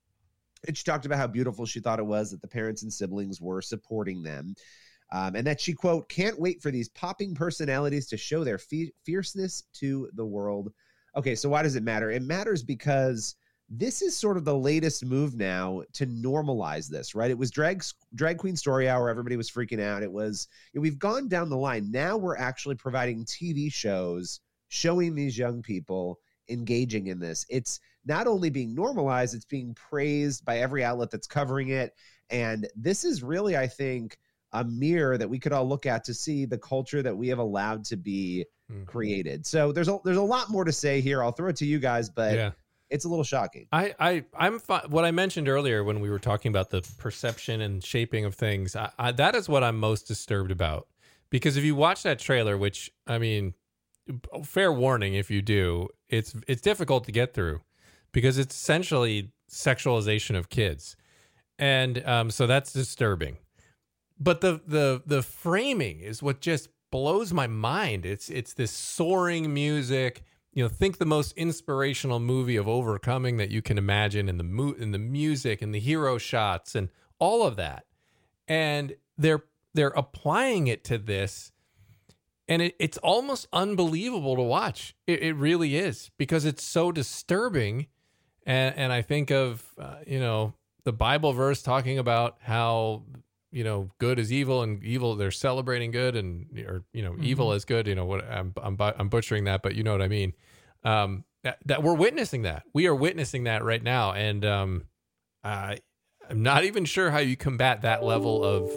And 0.67 0.77
she 0.77 0.85
talked 0.85 1.07
about 1.07 1.19
how 1.19 1.27
beautiful 1.27 1.67
she 1.67 1.81
thought 1.81 1.99
it 1.99 2.07
was 2.07 2.31
that 2.31 2.41
the 2.41 2.49
parents 2.49 2.83
and 2.83 2.93
siblings 2.93 3.41
were 3.41 3.63
supporting 3.63 4.23
them. 4.23 4.55
Um, 5.13 5.35
and 5.35 5.47
that 5.47 5.61
she, 5.61 5.73
quote, 5.73 6.09
can't 6.09 6.39
wait 6.39 6.63
for 6.63 6.71
these 6.71 6.89
popping 6.89 7.35
personalities 7.35 8.07
to 8.09 8.17
show 8.17 8.45
their 8.45 8.61
fierceness 9.05 9.65
to 9.75 10.09
the 10.15 10.25
world. 10.25 10.73
Okay, 11.17 11.35
so 11.35 11.49
why 11.49 11.63
does 11.63 11.75
it 11.75 11.83
matter? 11.83 12.11
It 12.11 12.23
matters 12.23 12.63
because 12.63 13.35
this 13.69 14.03
is 14.03 14.17
sort 14.17 14.37
of 14.37 14.45
the 14.45 14.57
latest 14.57 15.05
move 15.05 15.37
now 15.37 15.83
to 15.93 16.07
normalize 16.07 16.89
this, 16.89 17.15
right? 17.15 17.31
It 17.31 17.39
was 17.39 17.53
drag 17.53 17.85
drag 18.15 18.39
queen 18.39 18.57
story 18.57 18.89
hour. 18.89 19.09
Everybody 19.09 19.37
was 19.37 19.51
freaking 19.51 19.81
out. 19.81 20.03
It 20.03 20.11
was 20.11 20.49
we've 20.75 20.99
gone 20.99 21.29
down 21.29 21.49
the 21.49 21.57
line. 21.57 21.91
Now 21.91 22.17
we're 22.17 22.37
actually 22.37 22.75
providing 22.75 23.25
TV 23.25 23.73
shows 23.73 24.41
showing 24.69 25.15
these 25.15 25.39
young 25.39 25.63
people 25.63 26.19
engaging 26.49 27.07
in 27.07 27.21
this. 27.21 27.47
It's 27.49 27.79
not 28.05 28.27
only 28.27 28.51
being 28.51 28.75
normalized, 28.75 29.35
it's 29.35 29.45
being 29.45 29.75
praised 29.75 30.45
by 30.45 30.59
every 30.59 30.85
outlet 30.85 31.11
that's 31.11 31.27
covering 31.27 31.69
it. 31.69 31.95
And 32.31 32.69
this 32.77 33.05
is 33.05 33.23
really, 33.23 33.57
I 33.57 33.67
think, 33.67 34.19
a 34.53 34.65
mirror 34.65 35.19
that 35.19 35.29
we 35.29 35.39
could 35.39 35.53
all 35.53 35.69
look 35.69 35.87
at 35.87 36.05
to 36.05 36.15
see 36.15 36.45
the 36.45 36.59
culture 36.59 37.03
that 37.03 37.17
we 37.17 37.29
have 37.29 37.39
allowed 37.39 37.85
to 37.87 37.97
be 37.97 38.45
mm-hmm. 38.71 38.85
created. 38.85 39.47
So 39.47 39.73
there's 39.73 39.89
a 39.89 39.99
there's 40.05 40.17
a 40.17 40.23
lot 40.23 40.51
more 40.51 40.65
to 40.65 40.73
say 40.73 41.01
here. 41.01 41.23
I'll 41.23 41.33
throw 41.33 41.49
it 41.49 41.57
to 41.57 41.67
you 41.67 41.79
guys, 41.79 42.09
but 42.09 42.35
yeah 42.35 42.51
it's 42.91 43.05
a 43.05 43.09
little 43.09 43.25
shocking. 43.25 43.67
I, 43.73 43.95
I, 43.99 44.25
I'm 44.35 44.59
fi- 44.59 44.85
what 44.89 45.05
I 45.05 45.13
mentioned 45.13 45.49
earlier 45.49 45.85
when 45.85 46.01
we 46.01 46.11
were 46.11 46.19
talking 46.19 46.51
about 46.51 46.71
the 46.71 46.83
perception 46.99 47.61
and 47.61 47.83
shaping 47.83 48.25
of 48.25 48.35
things. 48.35 48.75
I, 48.77 48.91
I, 48.99 49.13
that 49.13 49.35
is 49.35 49.49
what 49.49 49.63
I'm 49.63 49.79
most 49.79 50.09
disturbed 50.09 50.51
about 50.51 50.89
because 51.31 51.57
if 51.57 51.65
you 51.65 51.75
watch 51.75 52.03
that 52.03 52.19
trailer, 52.19 52.59
which 52.59 52.91
I 53.07 53.19
mean, 53.19 53.55
fair 54.45 54.73
warning 54.73 55.15
if 55.15 55.31
you 55.31 55.41
do, 55.41 55.89
it's 56.09 56.35
it's 56.49 56.61
difficult 56.61 57.05
to 57.05 57.13
get 57.13 57.33
through 57.33 57.61
because 58.13 58.39
it's 58.39 58.55
essentially 58.55 59.33
sexualization 59.51 60.37
of 60.37 60.49
kids, 60.49 60.97
and 61.59 62.05
um, 62.07 62.31
so 62.31 62.47
that's 62.47 62.73
disturbing. 62.73 63.39
But 64.19 64.41
the 64.41 64.61
the 64.67 65.03
the 65.07 65.23
framing 65.23 66.01
is 66.01 66.23
what 66.23 66.41
just 66.41 66.69
blows 66.91 67.33
my 67.33 67.47
mind. 67.47 68.05
It's 68.05 68.29
it's 68.29 68.55
this 68.55 68.71
soaring 68.71 69.53
music. 69.53 70.23
You 70.53 70.65
know 70.65 70.69
think 70.69 70.99
the 70.99 71.07
most 71.07 71.33
inspirational 71.37 72.21
movie 72.21 72.57
of 72.57 72.69
overcoming 72.69 73.37
that 73.37 73.51
you 73.51 73.63
can 73.63 73.79
imagine 73.79 74.29
in 74.29 74.37
the 74.37 74.45
mo- 74.45 74.75
in 74.79 74.93
the 74.93 74.99
music 74.99 75.63
and 75.63 75.75
the 75.75 75.81
hero 75.81 76.19
shots 76.19 76.75
and 76.75 76.89
all 77.19 77.47
of 77.47 77.57
that. 77.57 77.85
And 78.49 78.97
they're 79.17 79.45
they're 79.75 79.89
applying 79.89 80.67
it 80.67 80.85
to 80.85 80.99
this. 80.99 81.53
And 82.49 82.63
it, 82.63 82.75
it's 82.81 82.99
almost 82.99 83.47
unbelievable 83.53 84.35
to 84.35 84.43
watch. 84.43 84.97
It, 85.07 85.23
it 85.23 85.35
really 85.35 85.77
is 85.77 86.11
because 86.19 86.45
it's 86.45 86.65
so 86.65 86.91
disturbing 86.91 87.87
and 88.51 88.77
and 88.77 88.93
i 88.93 89.03
think 89.03 89.31
of 89.31 89.65
uh, 89.79 89.97
you 90.07 90.19
know 90.19 90.53
the 90.85 90.93
bible 90.93 91.33
verse 91.33 91.63
talking 91.63 91.99
about 91.99 92.37
how 92.41 93.03
you 93.53 93.65
know 93.65 93.91
good 93.99 94.19
is 94.19 94.33
evil 94.33 94.63
and 94.63 94.83
evil 94.85 95.17
they're 95.17 95.31
celebrating 95.31 95.91
good 95.91 96.17
and 96.17 96.47
or 96.67 96.85
you 96.93 97.03
know 97.03 97.13
mm-hmm. 97.13 97.25
evil 97.25 97.53
is 97.53 97.65
good 97.65 97.87
you 97.87 97.95
know 97.95 98.05
what 98.05 98.25
I'm, 98.31 98.53
I'm 98.63 98.77
i'm 98.81 99.09
butchering 99.09 99.45
that 99.45 99.63
but 99.63 99.75
you 99.75 99.83
know 99.83 99.93
what 99.93 100.03
i 100.03 100.09
mean. 100.09 100.33
Um 100.85 101.25
that, 101.43 101.59
that 101.65 101.83
we're 101.83 101.95
witnessing 101.95 102.43
that. 102.43 102.65
We 102.75 102.87
are 102.87 102.95
witnessing 102.95 103.45
that 103.45 103.65
right 103.65 103.83
now. 103.83 104.13
And 104.13 104.45
um 104.45 104.85
i 105.43 105.79
i'm 106.29 106.43
not 106.43 106.65
even 106.65 106.85
sure 106.85 107.11
how 107.11 107.19
you 107.19 107.37
combat 107.37 107.83
that 107.83 108.03
level 108.03 108.45
of 108.45 108.71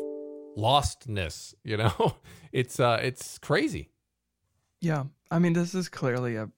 lostness 0.58 1.54
you 1.64 1.78
know? 1.78 2.16
It's 2.52 2.80
uh 2.80 3.00
it's 3.02 3.40
crazy. 3.40 3.90
Yeah. 4.80 5.06
I 5.32 5.40
mean 5.40 5.54
this 5.54 5.74
is 5.74 5.90
clearly 5.90 6.36
a 6.36 6.50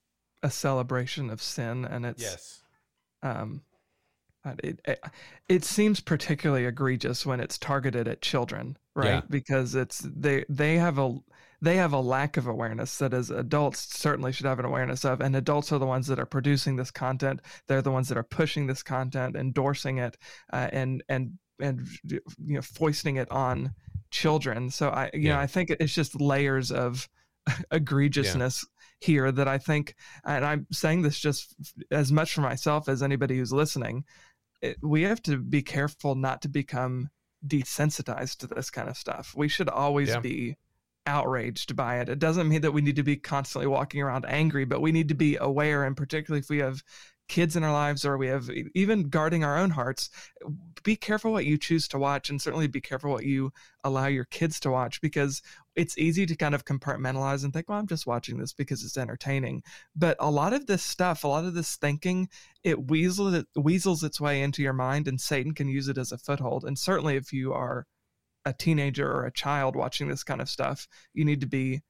a 0.43 0.51
celebration 0.51 1.29
of 1.29 1.41
sin 1.41 1.85
and 1.85 2.05
it's 2.05 2.21
yes 2.21 2.64
um 3.25 3.61
it, 4.63 4.79
it, 4.85 5.03
it 5.49 5.63
seems 5.63 5.99
particularly 5.99 6.65
egregious 6.65 7.25
when 7.25 7.39
it's 7.39 7.57
targeted 7.57 8.07
at 8.07 8.21
children, 8.21 8.77
right? 8.95 9.07
Yeah. 9.07 9.21
Because 9.29 9.75
it's 9.75 9.99
they 9.99 10.45
they 10.49 10.75
have 10.77 10.99
a 10.99 11.17
they 11.61 11.77
have 11.77 11.93
a 11.93 11.99
lack 11.99 12.37
of 12.37 12.47
awareness 12.47 12.97
that 12.99 13.13
as 13.13 13.31
adults 13.31 13.97
certainly 13.97 14.31
should 14.31 14.45
have 14.45 14.59
an 14.59 14.65
awareness 14.65 15.03
of 15.03 15.21
and 15.21 15.35
adults 15.35 15.71
are 15.71 15.79
the 15.79 15.85
ones 15.85 16.07
that 16.07 16.19
are 16.19 16.25
producing 16.25 16.75
this 16.75 16.91
content 16.91 17.41
they're 17.65 17.81
the 17.81 17.91
ones 17.91 18.09
that 18.09 18.17
are 18.17 18.23
pushing 18.23 18.67
this 18.67 18.83
content 18.83 19.35
endorsing 19.35 19.97
it 19.97 20.17
uh, 20.51 20.67
and 20.73 21.01
and 21.07 21.31
and 21.61 21.87
you 22.03 22.19
know 22.37 22.61
foisting 22.61 23.15
it 23.15 23.31
on 23.31 23.73
children 24.11 24.69
so 24.69 24.89
i 24.89 25.09
you 25.13 25.21
yeah. 25.21 25.35
know 25.35 25.39
i 25.39 25.47
think 25.47 25.69
it's 25.71 25.95
just 25.95 26.19
layers 26.19 26.71
of 26.71 27.07
egregiousness. 27.71 28.65
Here 29.01 29.31
that 29.31 29.47
i 29.47 29.57
think 29.57 29.95
and 30.23 30.45
i'm 30.45 30.65
saying 30.71 31.01
this 31.01 31.19
just 31.19 31.55
as 31.91 32.11
much 32.11 32.33
for 32.33 32.41
myself 32.41 32.87
as 32.87 33.03
anybody 33.03 33.37
who's 33.37 33.51
listening 33.51 34.03
it, 34.61 34.77
we 34.81 35.03
have 35.03 35.21
to 35.23 35.37
be 35.37 35.61
careful 35.61 36.15
not 36.15 36.41
to 36.41 36.49
become 36.49 37.09
desensitized 37.45 38.37
to 38.37 38.47
this 38.47 38.69
kind 38.69 38.89
of 38.89 38.97
stuff. 38.97 39.33
We 39.35 39.47
should 39.47 39.69
always 39.69 40.09
yeah. 40.09 40.19
be 40.19 40.57
outraged 41.05 41.75
by 41.75 41.99
it. 41.99 42.09
It 42.09 42.19
doesn't 42.19 42.49
mean 42.49 42.61
that 42.61 42.71
we 42.71 42.81
need 42.81 42.95
to 42.95 43.03
be 43.03 43.17
constantly 43.17 43.67
walking 43.67 44.01
around 44.01 44.25
angry, 44.27 44.65
but 44.65 44.81
we 44.81 44.91
need 44.91 45.09
to 45.09 45.15
be 45.15 45.37
aware, 45.39 45.83
and 45.83 45.95
particularly 45.95 46.39
if 46.39 46.49
we 46.49 46.59
have 46.59 46.83
kids 47.27 47.55
in 47.55 47.63
our 47.63 47.73
lives 47.73 48.05
or 48.05 48.17
we 48.17 48.27
have 48.27 48.49
even 48.75 49.09
guarding 49.09 49.43
our 49.43 49.57
own 49.57 49.71
hearts 49.71 50.09
be 50.83 50.95
careful 50.95 51.31
what 51.31 51.45
you 51.45 51.57
choose 51.57 51.87
to 51.87 51.97
watch 51.97 52.29
and 52.29 52.39
certainly 52.39 52.67
be 52.67 52.79
careful 52.79 53.11
what 53.11 53.25
you 53.25 53.51
allow 53.83 54.05
your 54.05 54.25
kids 54.25 54.59
to 54.59 54.69
watch 54.69 55.01
because 55.01 55.41
it's 55.75 55.97
easy 55.97 56.25
to 56.25 56.35
kind 56.35 56.53
of 56.53 56.65
compartmentalize 56.65 57.43
and 57.43 57.51
think 57.51 57.67
well 57.67 57.79
i'm 57.79 57.87
just 57.87 58.05
watching 58.05 58.37
this 58.37 58.53
because 58.53 58.83
it's 58.83 58.97
entertaining. 58.97 59.63
But 59.95 60.17
a 60.19 60.29
lot 60.29 60.53
of 60.53 60.67
this 60.67 60.83
stuff 60.83 61.23
a 61.23 61.27
lot 61.27 61.45
of 61.45 61.55
this 61.55 61.75
thinking 61.75 62.29
it 62.63 62.87
weasels 62.87 63.33
it 63.33 63.47
weasels 63.55 64.03
its 64.03 64.21
way 64.21 64.41
into 64.41 64.61
your 64.61 64.73
mind 64.73 65.07
and 65.07 65.19
satan 65.19 65.53
can 65.53 65.67
use 65.67 65.87
it 65.87 65.97
as 65.97 66.11
a 66.11 66.17
foothold. 66.17 66.63
And 66.63 66.77
certainly 66.77 67.15
if 67.15 67.33
you 67.33 67.53
are 67.53 67.85
a 68.45 68.53
teenager 68.53 69.11
or 69.11 69.25
a 69.25 69.33
child 69.33 69.75
watching 69.75 70.07
this 70.07 70.23
kind 70.23 70.41
of 70.41 70.49
stuff 70.49 70.87
you 71.13 71.25
need 71.25 71.41
to 71.41 71.47
be 71.47 71.81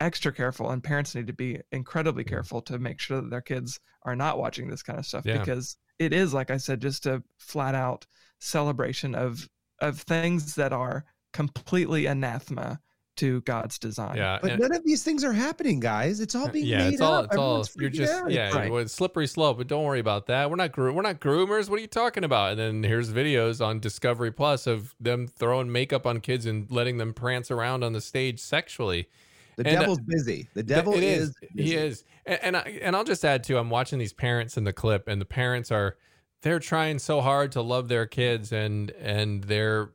extra 0.00 0.32
careful 0.32 0.70
and 0.70 0.84
parents 0.84 1.14
need 1.14 1.26
to 1.26 1.32
be 1.32 1.58
incredibly 1.72 2.24
careful 2.24 2.60
to 2.60 2.78
make 2.78 3.00
sure 3.00 3.20
that 3.20 3.30
their 3.30 3.40
kids 3.40 3.80
are 4.02 4.16
not 4.16 4.38
watching 4.38 4.68
this 4.68 4.82
kind 4.82 4.98
of 4.98 5.06
stuff 5.06 5.24
yeah. 5.24 5.38
because 5.38 5.76
it 5.98 6.12
is 6.12 6.34
like 6.34 6.50
i 6.50 6.56
said 6.56 6.80
just 6.80 7.06
a 7.06 7.22
flat 7.38 7.74
out 7.74 8.06
celebration 8.38 9.14
of 9.14 9.48
of 9.80 10.00
things 10.00 10.54
that 10.54 10.72
are 10.72 11.04
completely 11.32 12.06
anathema 12.06 12.78
to 13.16 13.40
God's 13.42 13.78
design. 13.78 14.16
Yeah, 14.16 14.38
but 14.40 14.58
none 14.58 14.74
of 14.74 14.84
these 14.84 15.02
things 15.02 15.24
are 15.24 15.32
happening, 15.32 15.80
guys. 15.80 16.20
It's 16.20 16.34
all 16.34 16.48
uh, 16.48 16.50
being 16.50 16.66
yeah, 16.66 16.84
made 16.84 16.94
it's 16.94 17.02
all, 17.02 17.14
up. 17.14 17.24
It's 17.26 17.36
all 17.36 17.64
you're 17.76 17.90
just 17.90 18.12
out. 18.12 18.30
yeah, 18.30 18.54
right. 18.54 18.90
slippery 18.90 19.26
slope. 19.26 19.58
But 19.58 19.68
don't 19.68 19.84
worry 19.84 20.00
about 20.00 20.26
that. 20.26 20.50
We're 20.50 20.56
not 20.56 20.72
gro- 20.72 20.92
we're 20.92 21.02
not 21.02 21.20
groomers. 21.20 21.68
What 21.68 21.78
are 21.78 21.82
you 21.82 21.86
talking 21.86 22.24
about? 22.24 22.52
And 22.52 22.60
then 22.60 22.82
here's 22.82 23.10
videos 23.10 23.64
on 23.64 23.80
Discovery 23.80 24.30
Plus 24.30 24.66
of 24.66 24.94
them 25.00 25.26
throwing 25.26 25.72
makeup 25.72 26.06
on 26.06 26.20
kids 26.20 26.46
and 26.46 26.70
letting 26.70 26.98
them 26.98 27.14
prance 27.14 27.50
around 27.50 27.82
on 27.82 27.92
the 27.92 28.00
stage 28.00 28.38
sexually 28.38 29.08
The 29.56 29.66
And, 29.66 29.76
uh, 29.76 29.80
devil's 29.80 30.00
busy. 30.00 30.48
The 30.54 30.62
devil 30.62 30.94
is. 30.94 31.34
He 31.54 31.74
is, 31.74 32.04
and 32.26 32.38
and, 32.42 32.56
I, 32.56 32.78
and 32.82 32.94
I'll 32.94 33.04
just 33.04 33.24
add 33.24 33.42
too. 33.42 33.56
I'm 33.56 33.70
watching 33.70 33.98
these 33.98 34.12
parents 34.12 34.56
in 34.56 34.64
the 34.64 34.72
clip, 34.72 35.08
and 35.08 35.20
the 35.20 35.26
parents 35.26 35.70
are 35.72 35.96
they're 36.42 36.58
trying 36.58 36.98
so 36.98 37.20
hard 37.20 37.52
to 37.52 37.62
love 37.62 37.88
their 37.88 38.06
kids, 38.06 38.52
and 38.52 38.90
and 38.92 39.44
they're 39.44 39.92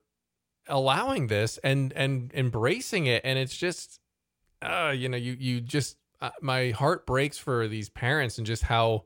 allowing 0.67 1.28
this 1.28 1.60
and 1.63 1.93
and 1.93 2.32
embracing 2.34 3.06
it, 3.06 3.21
and 3.24 3.38
it's 3.38 3.56
just, 3.56 4.00
uh, 4.63 4.93
you 4.95 5.08
know, 5.08 5.17
you 5.17 5.36
you 5.39 5.62
just 5.62 5.97
uh, 6.21 6.32
my 6.41 6.71
heart 6.71 7.06
breaks 7.06 7.38
for 7.38 7.67
these 7.67 7.89
parents 7.89 8.38
and 8.38 8.47
just 8.47 8.63
how 8.63 9.06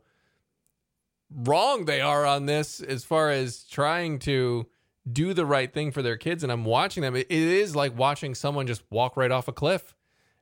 wrong 1.33 1.85
they 1.85 2.01
are 2.01 2.25
on 2.25 2.45
this 2.45 2.81
as 2.81 3.03
far 3.03 3.29
as 3.31 3.63
trying 3.63 4.19
to 4.19 4.67
do 5.11 5.33
the 5.33 5.45
right 5.45 5.73
thing 5.73 5.91
for 5.91 6.01
their 6.01 6.17
kids 6.17 6.43
and 6.43 6.51
i'm 6.51 6.65
watching 6.65 7.01
them 7.01 7.15
it 7.15 7.29
is 7.29 7.75
like 7.75 7.97
watching 7.97 8.35
someone 8.35 8.67
just 8.67 8.83
walk 8.89 9.17
right 9.17 9.31
off 9.31 9.47
a 9.47 9.51
cliff 9.51 9.95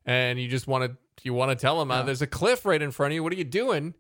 and 0.06 0.40
you 0.40 0.48
just 0.48 0.68
want 0.68 0.86
to 0.92 0.98
you 1.24 1.34
want 1.34 1.52
to 1.52 1.56
tell 1.56 1.80
them 1.80 1.92
uh, 1.92 1.98
Yeah. 2.00 2.02
there's 2.04 2.22
a 2.22 2.28
cliff 2.28 2.66
right 2.66 2.82
in 2.82 2.92
front 2.92 3.12
of 3.12 3.16
you. 3.16 3.24
What 3.24 3.34
are 3.34 3.38
you 3.38 3.44
doing? 3.44 3.94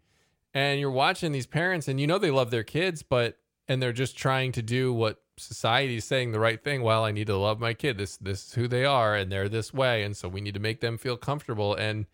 And 0.53 0.79
you're 0.79 0.91
watching 0.91 1.31
these 1.31 1.47
parents 1.47 1.87
and 1.87 1.99
you 1.99 2.07
know 2.07 2.17
they 2.17 2.31
love 2.31 2.51
their 2.51 2.63
kids 2.63 3.03
but 3.03 3.37
and 3.67 3.81
they're 3.81 3.93
just 3.93 4.17
trying 4.17 4.51
to 4.53 4.61
do 4.61 4.91
what 4.93 5.21
society 5.37 5.95
is 5.97 6.05
saying 6.05 6.31
the 6.31 6.39
right 6.39 6.63
thing. 6.63 6.81
Well 6.83 7.03
i 7.05 7.11
need 7.11 7.27
to 7.27 7.37
love 7.37 7.59
my 7.59 7.73
kid. 7.73 7.97
This 7.97 8.17
this 8.17 8.47
is 8.47 8.53
who 8.53 8.67
they 8.67 8.85
are 8.85 9.15
and 9.15 9.31
they're 9.31 9.49
this 9.49 9.73
way 9.73 10.03
and 10.03 10.15
so 10.17 10.27
we 10.27 10.41
need 10.41 10.53
to 10.53 10.59
make 10.59 10.81
them 10.81 10.97
feel 10.97 11.17
comfortable. 11.17 11.75
And 11.75 12.05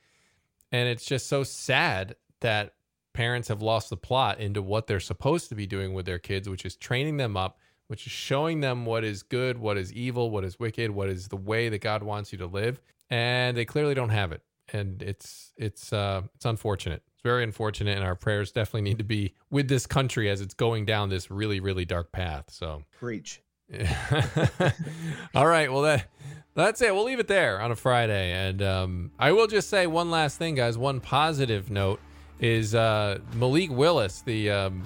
and 0.72 0.88
it's 0.88 1.06
just 1.06 1.28
so 1.28 1.44
sad 1.44 2.16
that 2.42 2.74
parents 3.14 3.48
have 3.48 3.62
lost 3.62 3.90
the 3.90 3.98
plot 3.98 4.40
into 4.40 4.62
what 4.62 4.86
they're 4.88 5.00
supposed 5.00 5.50
to 5.50 5.56
be 5.56 5.66
doing 5.66 5.94
with 5.94 6.06
their 6.06 6.20
kids 6.20 6.48
which 6.48 6.64
is 6.64 6.76
training 6.76 7.18
them 7.18 7.36
up 7.36 7.58
which 7.88 8.06
is 8.06 8.12
showing 8.12 8.60
them 8.62 8.86
what 8.86 9.04
is 9.04 9.24
good 9.24 9.58
what 9.58 9.78
is 9.78 9.92
evil 9.92 10.30
what 10.30 10.46
is 10.46 10.60
wicked 10.60 10.92
what 10.92 11.10
is 11.10 11.28
the 11.28 11.36
way 11.36 11.68
that 11.70 11.82
god 11.82 12.04
wants 12.04 12.32
you 12.32 12.38
to 12.38 12.46
live 12.46 12.80
and 13.10 13.58
they 13.58 13.66
clearly 13.66 13.94
don't 13.94 14.10
have 14.10 14.32
it. 14.32 14.42
And 14.72 15.02
it's 15.02 15.52
it's 15.58 15.92
uh 15.92 16.22
it's 16.36 16.46
unfortunate. 16.46 17.02
It's 17.14 17.24
very 17.24 17.44
unfortunate 17.44 17.98
and 17.98 18.06
our 18.06 18.16
prayers 18.16 18.52
definitely 18.52 18.84
need 18.84 19.00
to 19.00 19.04
be 19.04 19.34
with 19.50 19.68
this 19.68 19.88
country 19.88 20.30
as 20.30 20.42
it's 20.42 20.54
going 20.54 20.86
down 20.86 21.10
this 21.10 21.32
really 21.32 21.60
really 21.60 21.86
dark 21.86 22.12
path 22.12 22.46
so. 22.52 22.84
Preach. 23.00 23.42
all 25.36 25.46
right 25.46 25.72
well 25.72 25.84
that 25.84 26.08
that's 26.56 26.82
it. 26.82 26.94
We'll 26.94 27.06
leave 27.06 27.20
it 27.20 27.28
there 27.28 27.62
on 27.62 27.72
a 27.72 27.76
friday. 27.76 28.32
And 28.32 28.62
um, 28.62 29.12
i 29.18 29.32
will 29.32 29.48
just 29.48 29.70
say 29.70 29.88
one 29.88 30.12
last 30.12 30.38
thing 30.38 30.56
guys. 30.56 30.78
One 30.78 31.00
positive 31.00 31.72
note 31.72 32.00
is 32.40 32.76
uh, 32.76 33.20
malik 33.34 33.72
willis 33.72 34.22
the 34.22 34.52
um, 34.52 34.84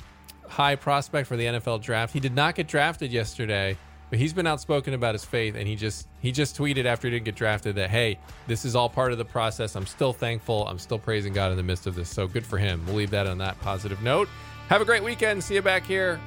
high 0.48 0.76
prospect 0.76 1.28
for 1.28 1.36
the 1.36 1.46
nfl 1.46 1.82
draft 1.82 2.14
he 2.14 2.20
did 2.20 2.34
not 2.36 2.56
get 2.56 2.68
drafted 2.68 3.12
yesterday 3.12 3.78
but 4.14 4.20
he's 4.20 4.32
been 4.32 4.46
outspoken 4.46 4.94
about 4.94 5.16
his 5.16 5.26
faith 5.26 5.56
and 5.56 5.68
he 5.68 5.76
just 5.76 6.08
he 6.20 6.32
just 6.32 6.56
tweeted 6.56 6.86
after 6.86 7.08
he 7.08 7.16
didn't 7.16 7.26
get 7.26 7.34
drafted 7.34 7.74
that 7.78 7.90
hey 7.90 8.20
this 8.46 8.64
is 8.64 8.76
all 8.76 8.88
part 8.88 9.12
of 9.12 9.18
the 9.18 9.26
process. 9.26 9.76
I'm 9.76 9.88
still 9.88 10.14
thankful. 10.14 10.68
I'm 10.68 10.78
still 10.78 11.00
praising 11.00 11.34
god 11.34 11.50
in 11.50 11.58
the 11.58 11.64
midst 11.64 11.88
of 11.88 11.96
this. 11.96 12.10
So 12.10 12.28
good 12.28 12.46
for 12.46 12.60
him. 12.60 12.84
We'll 12.86 12.98
leave 12.98 13.10
that 13.10 13.26
on 13.26 13.40
that 13.40 13.60
positive 13.62 14.04
note. 14.04 14.30
Have 14.70 14.84
a 14.84 14.86
great 14.86 15.04
weekend. 15.04 15.44
See 15.44 15.56
you 15.56 15.64
back 15.64 15.84
here 15.84 16.20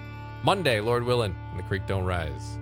monday 0.42 0.81
lord 0.81 1.03
willing 1.05 1.35
and 1.51 1.59
the 1.59 1.62
creek 1.62 1.87
don't 1.87 2.05
rise 2.05 2.59